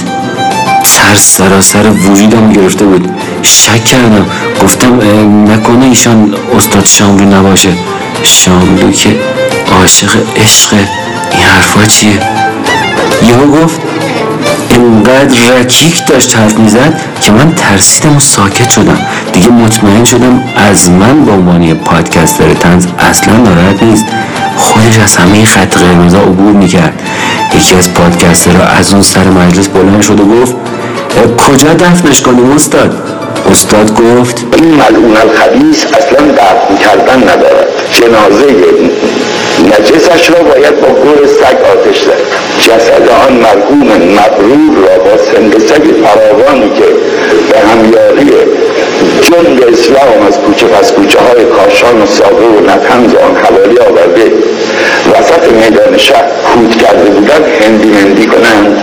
[0.83, 3.09] ترس سراسر وجودم گرفته بود.
[3.41, 4.25] شک کردم.
[4.63, 4.99] گفتم
[5.51, 7.69] نکنه ایشان استاد شاملو نباشه.
[8.23, 9.15] شاملو که
[9.71, 10.73] عاشق عشق
[11.31, 12.19] این حرفا چیه؟
[13.23, 13.81] یهو گفت
[14.71, 18.97] انقدر رکیک داشت حرف می‌زد که من ترسیدم و ساکت شدم.
[19.33, 24.05] دیگه مطمئن شدم از من به عنوان پادکستر تنز اصلا ناراحت نیست.
[24.57, 27.01] خودش از همه خط قرمزا عبور می‌کرد.
[27.55, 30.55] یکی از پادکسترها از اون سر مجلس بلند شد و گفت
[31.37, 32.93] کجا دفنش کنیم استاد؟
[33.51, 37.67] استاد گفت این ملعون الخبیث اصلا دفن کردن ندارد.
[37.91, 38.45] جنازه
[39.65, 42.45] نجسش را باید با گور سگ آتش زد.
[42.59, 46.85] جسد آن مرحوم مبرور را با سنگ سگ فراوانی که
[47.51, 48.31] به همیاری
[49.21, 54.31] جنگ اسلام از کوچه پس کوچه های کاشان و سابه و نتنز آن حوالی آورده
[55.07, 58.77] وسط میدان شهر کود کرده بودن هندی هندی کنند.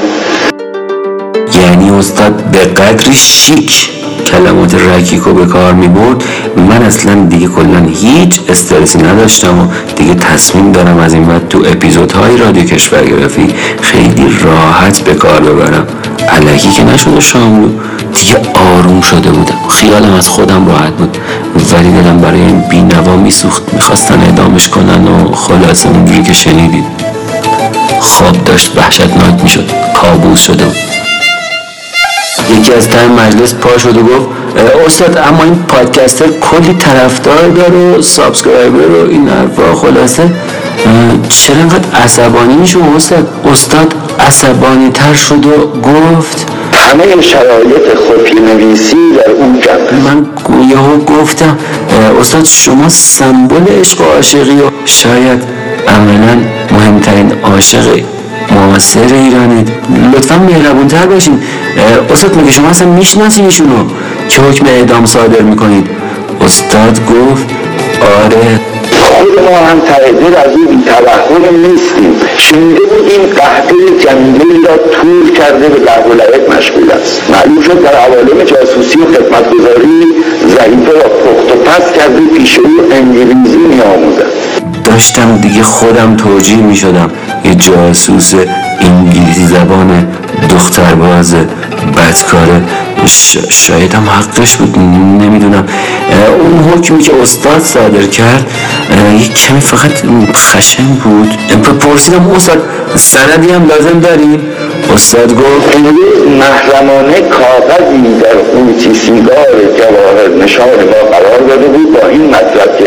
[1.62, 3.90] یعنی استاد به قدری شیک
[4.26, 6.24] کلمات رکیکو به کار می برد
[6.56, 9.66] من اصلا دیگه کلا هیچ استرسی نداشتم و
[9.96, 13.48] دیگه تصمیم دارم از این بعد تو اپیزودهای رادیو کشورگرافی
[13.80, 15.86] خیلی راحت به کار ببرم.
[16.28, 17.68] الکی که نشده شاملو.
[18.14, 19.68] دیگه آروم شده بودم.
[19.68, 21.18] خیالم از خودم راحت بود.
[21.72, 23.62] ولی دلم برای این بینوا میسوخت.
[23.74, 26.84] می‌خواستن اعدامش کنن و خلاصه اونجوری که شنیدید.
[28.00, 29.70] خواب داشت وحشتناک می‌شد.
[29.94, 30.76] کابوس شده بود
[32.50, 34.28] یکی از ته مجلس پا شد و گفت
[34.86, 40.32] استاد اما این podcaster کلی طرفدار داره و subscriber و این حرفا خلاصه.
[41.28, 46.46] چرا انقدر عصبانی میشه استاد؟ استاد عصبانی تر شد و گفت
[46.92, 50.26] همه شرایط خفی نویسی در اون جمع من
[50.70, 51.58] یهو گفتم
[52.20, 55.42] استاد شما سمبل عشق و عاشقی و شاید
[55.88, 56.40] عملا
[56.70, 58.00] مهمترین عاشق
[58.50, 59.68] معاصر ایرانید.
[60.14, 61.42] لطفا مهربونتر باشین.
[62.12, 63.84] استاد مگه شما اصلا می‌شناسین ایشونو؟
[64.28, 65.86] که حکم اعدام صادر می‌کنید؟
[66.40, 67.46] استاد گفت
[68.24, 68.71] آره.
[69.22, 72.20] خود ما هم تقدیر از این توهم نیستیم.
[72.36, 77.22] شنیده بودیم قهده جنگلی را تور کرده به لحو و لعب مشغول است.
[77.30, 80.06] معلوم شد در عوالم جاسوسی و خدمتگذاری
[80.46, 84.32] ضعیفه را پخت و پس کرده پیش او انگلیزی میآموزد.
[84.84, 87.10] داشتم دیگه خودم توجیه می شدم
[87.44, 88.34] یه جاسوس
[88.80, 90.06] انگلیسی زبان
[90.50, 91.34] دخترباز
[91.96, 92.62] بدکاره.
[92.62, 92.91] ش...
[93.50, 94.78] شاید هم حقش بود.
[94.78, 95.68] نمی‌دونم.
[96.40, 98.46] اون حکمی که استاد صادر کرد
[99.18, 99.92] یک کمی فقط
[100.34, 101.28] خشن بود.
[101.80, 102.62] پرسیدم استاد
[102.96, 104.40] سندی هم لازم داریم
[104.94, 105.76] استاد گفت
[106.40, 112.86] محرمانه کاغذی در قوچی سیگار جواهر نشان ما قرار داده بود با این مطلب که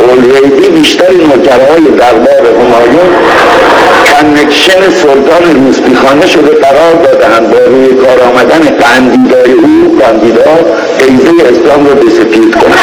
[0.00, 3.10] اولیدی بیشتر نوکرهای دربار همایون
[4.06, 10.54] کنکشن سلطان روسپیخانه شده قرار دادهند با روی کار آمدن قندیدای او قندیدا
[10.98, 12.74] قیده اسلام را بسپید کنند.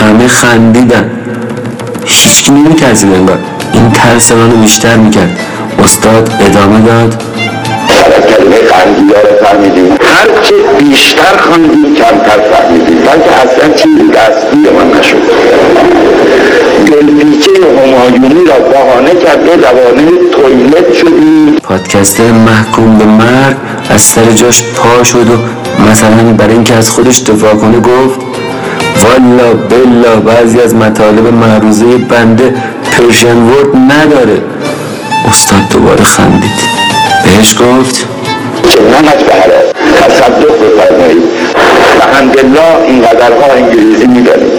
[0.00, 1.10] همه خندیدن.
[2.04, 3.38] هیچکی نمیترسید انگار.
[3.72, 5.38] این ترس منو بیشتر می‌کرد.
[5.84, 7.22] استاد ادامه داد.
[7.88, 10.54] از کلمه قندیدا رو فهمیدیم هرچه
[10.90, 15.22] بیشتر خواندیم کمتر فهمیدیم بلکه اصلا چیزی دستگیر من نشد.
[16.86, 17.50] دلپیچه
[17.82, 23.56] همایونی را بهانه کرده دوانه تویلت شدیم پادکست محکوم به مرگ
[23.90, 25.36] از سر جاش پا شد و
[25.90, 28.20] مثلا برای اینکه از خودش دفاع کنه گفت
[29.04, 32.54] والا بلا بعضی از مطالب معروضه بنده
[32.92, 34.42] پرشن ورد نداره.
[35.28, 36.60] استاد دوباره خندید.
[37.24, 38.06] بهش گفت
[38.62, 39.77] که نمک به
[40.08, 41.22] تصدق بفرمایید.
[42.00, 44.52] و همدلله این قدرها انگلیزی می‌دانید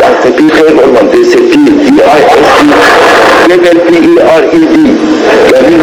[0.00, 4.58] در سپید خیلی قربان به سپید ای آی اس ای لیبل پی ای آر ای
[4.58, 4.98] دی
[5.52, 5.76] یعنی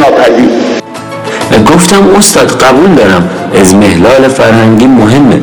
[1.75, 3.29] گفتم استاد قبول دارم.
[3.61, 5.41] از محلال فرهنگی مهمه.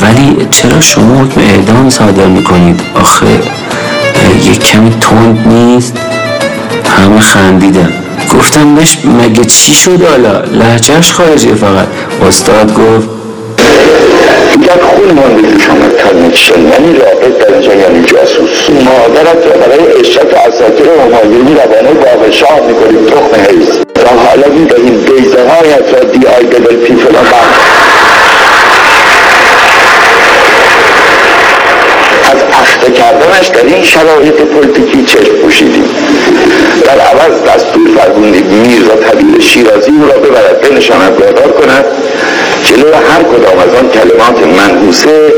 [0.00, 3.26] ولی چرا شما حکم اعدام صادر می‌کنید؟ آخه
[4.44, 5.96] یک کمی تند نیست.
[6.98, 7.92] همه خندیدن.
[8.38, 11.86] گفتم بهش مگه چی شد حالا؟ لحجهش خارجی فقط.
[12.28, 13.08] استاد گفت
[14.66, 20.34] در خون مانده شما کنکشن یعنی رابط در اینجا یعنی جاسوس مادرت را برای اشرت
[20.34, 26.44] اساطیر همایونی روانه شاه می‌کنیم تخم حیز و حالا می‌دهیم بیزه هایت را دی آی
[26.44, 27.26] دبل پی فلان
[32.32, 35.83] از اخته کردنش در این شرایط پلیتیکی چشم پوشیدیم.
[37.96, 41.84] فرمودید میرزا طبیل شیرازی را ببرد بنشاند وادار کند.
[42.64, 45.32] جلو هر کدام از آن کلمات منحوسه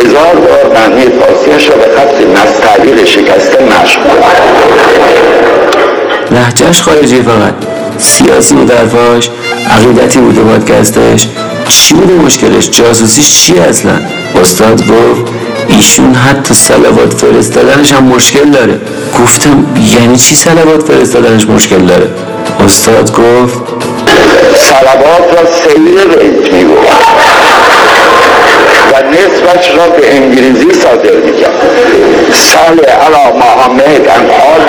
[0.00, 4.00] هزار بار معنی فارسیش را به خط نستعلیق شکسته مشق
[6.30, 7.54] لحجهش خارجی فقط.
[7.98, 9.30] سیاسی بود حرفاش
[9.70, 11.28] عقیدتی بوده پادکستش چی
[11.80, 13.92] بوده مشکلش جاسوسیش چی اصلا؟
[14.42, 15.32] استاد گفت
[15.68, 18.80] ایشون حتی سلوات فرستادنش هم مشکل داره.
[19.22, 22.10] گفتم یعنی چی سلوات فرستادنش مشکل داره؟
[22.66, 23.58] استاد گفت
[24.56, 26.64] سلوات را سیر ریت می
[28.92, 31.52] و نصفش را به انگلیسی صادر می کرد
[32.32, 34.62] سال علا محمد and all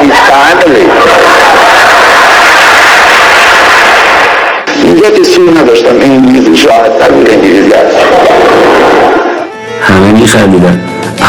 [5.01, 5.95] که سور نداشتم.
[6.01, 6.67] انگلیسی
[6.99, 7.97] تر بود انگلیسی هست
[9.81, 10.81] همه میخندیدن.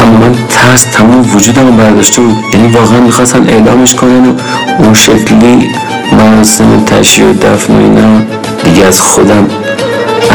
[0.03, 2.37] اما من ترس تمام وجودم برداشته بود.
[2.53, 4.33] یعنی واقعا می‌خواستن اعدامش کنن و
[4.79, 5.71] اون شکلی
[6.13, 8.23] مراسم تشییع و دفن و اینا
[8.65, 9.49] دیگه از خودم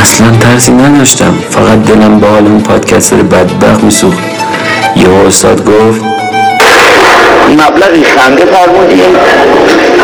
[0.02, 1.34] اصلا ترسی نداشتم.
[1.50, 4.18] فقط دلم با حال اون پادکستر بدبخت میسوخت.
[4.96, 6.02] یه استاد گفت
[7.50, 9.16] مبلغی خنده فرمودیم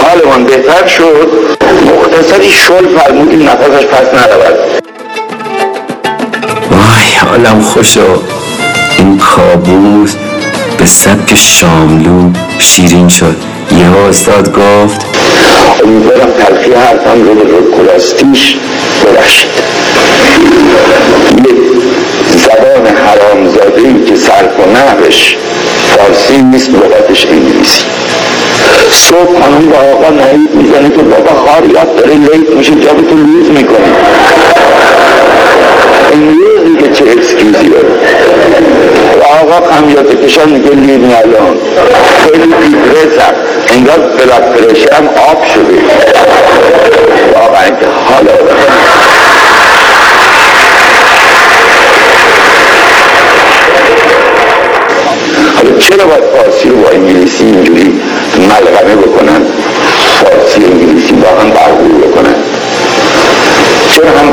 [0.04, 1.55] حالمان بهتر شد.
[1.74, 4.84] مختصری شل فرمودیم نفسش پس نرود
[6.72, 8.22] وای حالم خوشو
[8.98, 10.16] این کابوس
[10.78, 13.36] به سبک شاملو شیرین شد.
[13.72, 15.06] یه استاد گفت
[15.84, 18.56] امیدوارم تلخی حرفم رو به کلاستیش
[19.26, 19.48] یک
[22.38, 25.36] زبان حرامزاده ای که صرف و نحوش
[25.98, 28.05] فارسی نیست لغتش انگلیسی.
[28.92, 33.96] صبح خانم با آقا نهید می‌زنه که بابا خاریت داره لیت میشه جابتو لوز می‌کنه.
[36.14, 37.90] امروز دیگه چه excuse ی داره.
[39.20, 41.58] و آقا خمیازه کشان میگه lady الان
[42.24, 43.34] خیلی depressed م
[43.74, 45.82] انگار blood pressure م up شده.
[47.34, 48.95] واقعا که حالا حالا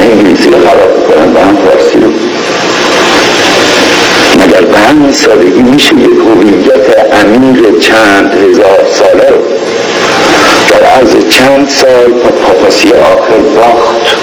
[0.02, 2.12] انگلیسی رو خراب بکنن و هم فارسی رو.
[4.42, 9.42] مگر به همین سادگی میشه یک هویت امیر چند هزار ساله رو
[10.70, 14.16] در عرض چند سال با پاپاسی آخر باخت؟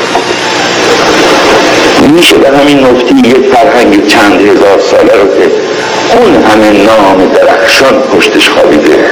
[2.15, 5.51] میشه به همین نفتی یک فرهنگ چند هزار ساله رو که
[6.17, 9.05] اون همه نام درخشان پشتش خوابیده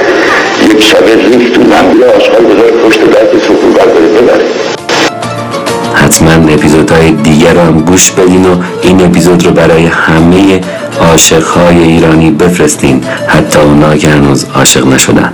[0.70, 4.06] یک شب ریخت تو لنبی آشغال بذار پشت درک سکو برداره.
[4.06, 4.44] ببره
[6.08, 10.60] حتما اپیزودهای دیگر رو هم گوش بدین و این اپیزود رو برای همه
[11.00, 13.04] عاشقهای ایرانی بفرستین.
[13.26, 15.32] حتی اونا که هنوز عاشق نشدن.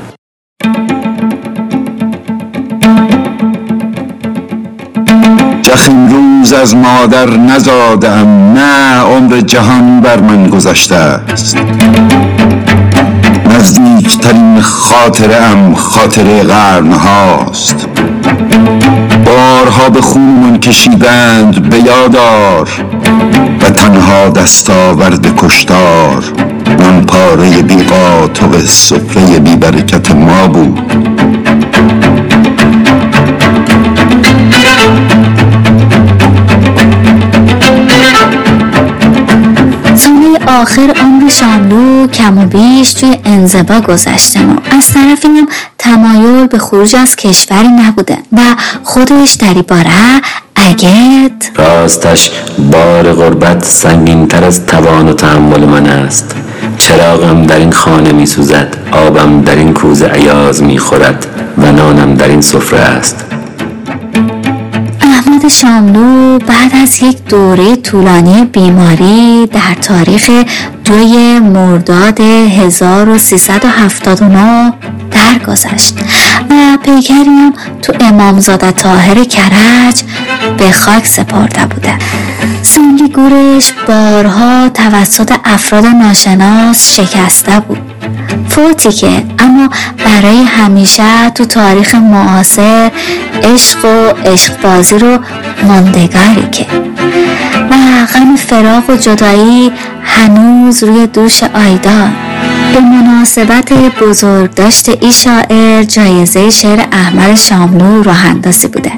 [5.62, 8.52] جخیم روز از مادر نزادم.
[8.54, 11.56] نه عمر جهان بر من گذشته است.
[13.50, 17.88] نزدیکترین خاطره ام خاطره قرن هاست
[19.26, 22.68] بارها به خونمون کشیدند به یادار
[23.60, 26.24] و تنها دستاورد کشتار
[26.88, 30.80] آن پاره بی قاطق سفره بی برکت ما بود.
[40.64, 45.48] آخر عمر شاملو کم و بیش توی انزوا گذشته و از طرفی هم
[45.78, 48.40] تمایل به خروج از کشوری نبوده و
[48.82, 50.20] خودش در این باره
[50.56, 52.30] اگت راستش
[52.72, 56.36] بار غربت سنگین تر از توان و تحمل من است.
[56.78, 61.26] چراغم در این خانه می سوزد آبم در این کوزه عیاز می خورد
[61.58, 63.24] و نانم در این سفره است.
[65.26, 70.30] احمد شاملو بعد از یک دوره طولانی بیماری در تاریخ
[70.84, 74.72] دوی مرداد 1379
[75.10, 75.94] درگذشت
[76.50, 77.52] و پیکری هم
[77.82, 80.02] تو امامزاده طاهر کرج
[80.58, 81.98] به خاک سپرده بوده.
[82.62, 87.93] سنگ گورش بارها توسط افراد ناشناس شکسته بود.
[88.48, 89.68] فوتی که اما
[90.04, 92.90] برای همیشه تو تاریخ معاصر
[93.42, 95.18] عشق و عشق بازی رو
[95.62, 96.66] ماندگاری که.
[97.70, 99.72] و غم فراق و جدایی
[100.04, 102.08] هنوز روی دوش آیدا
[102.74, 108.92] به مناسبت بزرگ داشت ای شاعر جایزه شعر احمد شاملو راه اندازی بوده.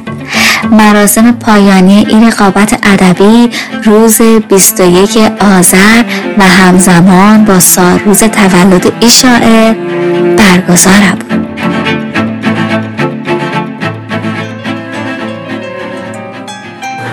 [0.71, 3.51] مراسم پایانی این رقابت ادبی
[3.85, 5.19] روز 21
[5.59, 6.03] آذر
[6.39, 9.75] و همزمان با سال روز تولد ای شاعر
[10.37, 11.47] برگزار بود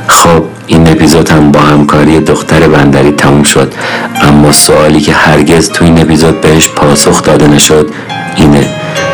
[0.07, 3.73] خب این اپیزود هم با همکاری دختر بندری تموم شد.
[4.21, 7.89] اما سوالی که هرگز تو این اپیزود بهش پاسخ داده نشد
[8.35, 8.67] اینه.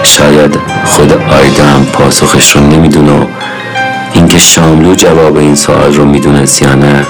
[0.04, 3.28] شاید خود آیدا هم پاسخش رو نمی‌دونه
[4.42, 7.06] شاملو جواب این سوال رو می‌دونست یا نه؟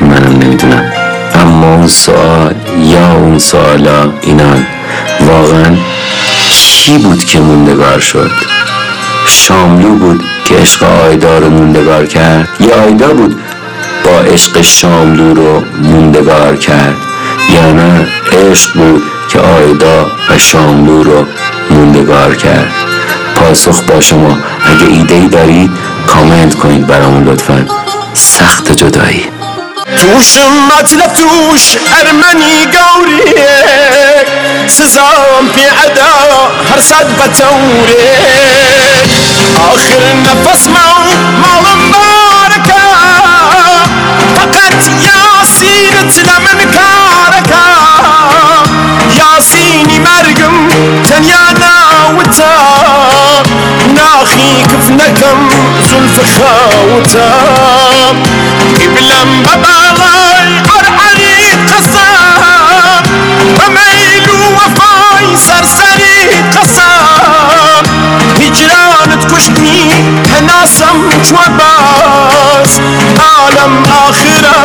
[0.00, 0.92] منم نمی‌دونم.
[1.34, 4.66] اما اون سوال یا اون سوالا اینان
[5.20, 5.76] واقعا
[6.48, 8.30] کی بود که موندگار شد؟
[9.26, 13.36] شاملو بود که عشق آیدا رو موندگار کرد؟ یا آیدا بود
[14.04, 16.96] با عشق شاملو رو موندگار کرد؟
[17.54, 21.26] یا نه عشق بود که آیدا و شاملو رو
[21.70, 22.72] موندگار کرد؟
[23.36, 24.38] پاسخ با شما.
[24.64, 25.70] اگه ایده ای دارید
[26.08, 27.66] کامنت کنید برامون لطفا.
[28.14, 29.30] سخت جدایی.
[29.96, 30.38] توش
[30.70, 33.20] مطلب توش ارمني قوري
[34.68, 36.14] سزام في عدا
[36.70, 37.94] هرسد بتوري
[39.56, 40.80] آخر نفس مو
[41.42, 42.82] مال مباركة
[44.36, 47.64] فقط ياسين تلمن كاركا
[49.18, 50.68] ياسيني مرقم
[51.08, 53.17] تنيا ناوتا.
[53.98, 55.38] ناخي كفنكم
[55.90, 57.28] زلف خاوتا
[58.80, 61.36] قبلم بباغي عرعري
[61.68, 63.02] قصام
[63.58, 64.26] بميل
[64.56, 66.16] وفاي سرسري
[66.52, 67.84] قصام
[68.40, 69.80] هجران تكشتني
[70.32, 70.96] هناسم
[71.28, 72.72] شوباس
[73.18, 73.72] عالم
[74.08, 74.56] آخرة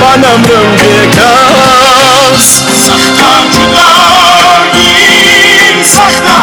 [0.00, 0.42] بانم
[0.80, 2.46] رنگكاس
[2.86, 3.30] سختا
[4.76, 6.38] جدایی سختا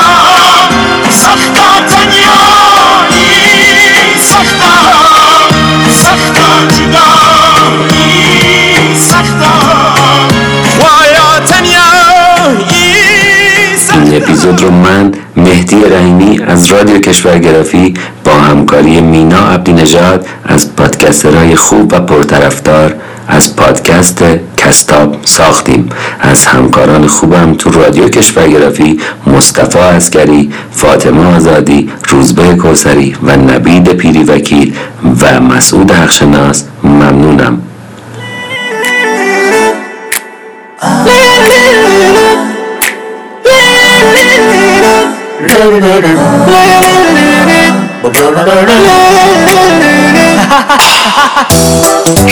[13.93, 20.75] این اپیزود رو من مهدی رحیمی از رادیو کشورگرافی با همکاری مینا عبدی نژاد از
[20.75, 22.95] پادکسترهای خوب و پرطرفدار
[23.27, 24.23] از پادکست
[24.57, 25.89] کستاب ساختیم.
[26.19, 34.23] از همکاران خوبم تو رادیو کشورگرافی مصطفی اسکری فاطمه آزادی روزبه کوسری و نبید پیری
[34.23, 34.75] وکیل
[35.21, 37.61] و مسعود حقشناس ممنونم!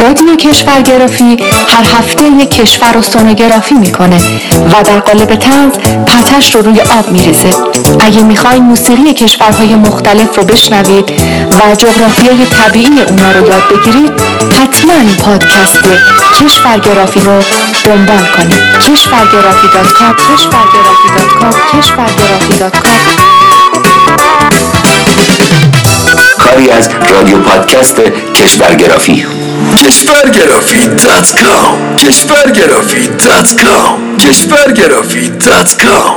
[0.01, 1.37] رادیو کشورگرافی
[1.67, 4.17] هر هفته یک کشور رو سونوگرافی می‌کنه
[4.51, 5.71] و در قالب طنز
[6.07, 7.49] پته‌ش رو روی آب میریزه.
[7.99, 11.11] اگه می‌خواین موسیقی کشورهای مختلف رو بشنوید
[11.51, 14.11] و جغرافیای طبیعی اونا رو یاد بگیرید
[14.61, 14.93] حتما
[15.25, 15.81] پادکست
[16.41, 17.41] کشورگرافی رو
[17.83, 18.61] دنبال کنید.
[18.81, 22.97] کاری از رادیو پادکست کشورگرافی کشورگرافی dot com کشورگرافی dot com.
[28.33, 29.40] کشورگرافی.
[35.39, 36.15] dot com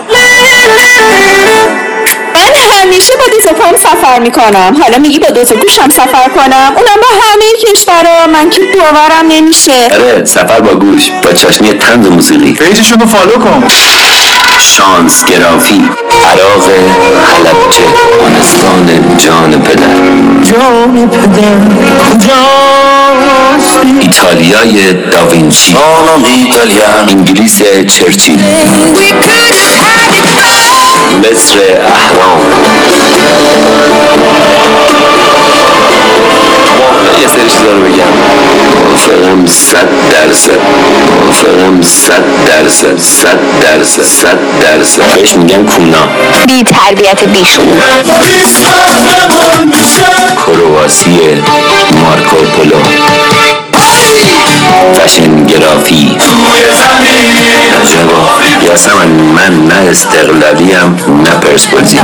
[2.35, 4.77] من همیشه با دوتا پام سفر می‌کنم.
[4.83, 6.73] حالا میگی با دوتا گوشم سفر کنم.
[6.77, 9.73] اونم با همه کشورها من که باورم نمیشه.
[9.73, 12.53] آره سفر با گوش با چاشنی طنز و موسیقی.
[12.53, 13.69] page شون رو follow کن.
[14.61, 15.85] کشورگرافی.
[16.25, 16.71] عراق
[17.29, 17.83] حلبچه
[18.13, 19.87] افغانستان جان پدر.
[20.43, 21.59] جان پدر.
[22.05, 25.77] کجاست ایتالیای داوینچی.
[26.25, 26.89] ایتالیا.
[27.09, 28.43] انگلیس چرچیل.
[31.19, 31.59] مصر
[37.21, 38.13] یه سری چیزا رو بگم.
[38.85, 40.59] موافقم صد درصد.
[41.21, 42.99] موافقم صد درصد.
[42.99, 44.03] صد درصد.
[44.03, 45.03] صد درصد.
[45.03, 46.09] بهش میگن کونا.
[46.47, 47.81] بی تربیت بیشون
[50.47, 51.19] کرواسی
[52.03, 52.77] مارکو پولو.
[54.95, 56.17] فشن گرافی.
[57.83, 58.29] عجبا
[58.63, 61.99] یاسمن من نه استقلالیم نه پرسپولیسی.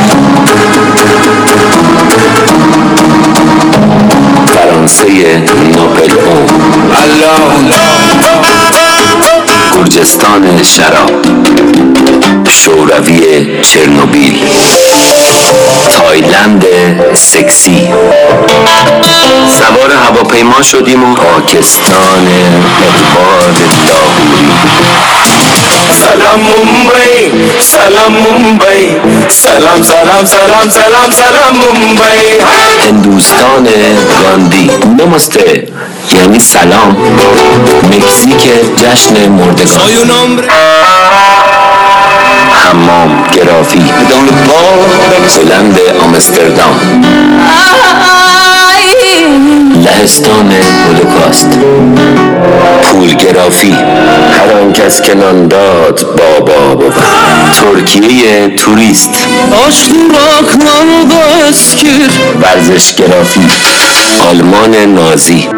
[4.55, 5.07] فرانسه
[5.77, 7.71] نوپل اون
[9.81, 11.11] گرجستان شراب.
[12.49, 14.39] شوروی چرنوبیل.
[15.99, 16.65] تایلند
[17.15, 17.89] سکسی.
[19.59, 22.29] سوار هواپیما شدیم و پاکستان
[22.83, 23.55] اقبال
[23.87, 24.49] لاهوری.
[25.93, 28.97] سلام ممبئی سلام ممبئی.
[29.31, 32.39] سلام سلام سلام سلام سلام ممبئی.
[32.89, 33.69] هندوستان
[34.23, 34.71] گاندی.
[34.99, 35.69] نمسته.
[36.15, 36.97] یعنی سلام.
[37.91, 40.41] مکزیک جشن مردگان.
[42.53, 43.93] حمام گرافی.
[45.39, 46.81] هلند آمستردام.
[49.85, 50.53] لهستان
[50.87, 51.49] هولوکاست.
[52.83, 53.73] پولگرافی.
[53.73, 56.95] هر آن کس که نان داد بابا بود.
[57.61, 59.11] ترکیه توریست.
[62.43, 63.41] ورزشگرافی
[64.31, 65.49] آلمان نازی.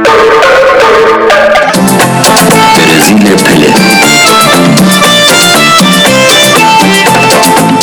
[2.77, 3.75] برزیل پله.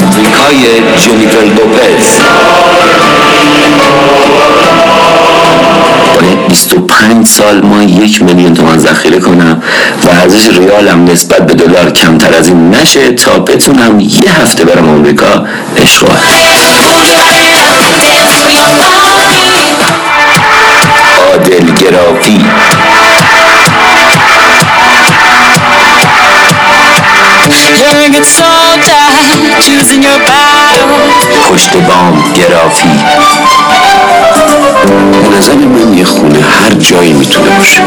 [0.01, 2.19] آمریکای جونیفر لوپز.
[6.21, 9.61] باید 25 سال ما یک میلیون تومان ذخیره کنم
[10.05, 14.89] و ارزش ریالم نسبت به دلار کمتر از این نشه تا بتونم یه هفته برم
[14.89, 15.45] آمریکا
[15.77, 16.17] اشغال
[21.31, 22.45] عادل گرافی
[31.49, 32.89] پشت بام گرافی.
[35.39, 37.81] نظر من یه خونه هر جایی می‌تونه باشه.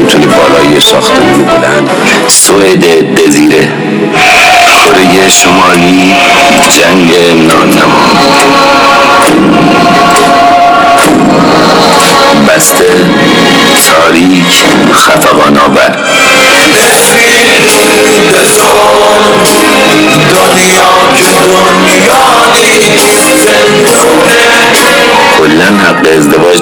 [0.00, 1.90] می‌تونه بالای ساختمون بلند
[2.28, 3.68] سوئد دزیره.
[4.84, 6.14] کره شمالی
[6.70, 7.12] جنگ
[7.48, 8.04] نانما.
[12.48, 12.84] بسته
[13.86, 15.96] تاریک خفقان آور
[25.38, 26.58] کلا حق ازدواج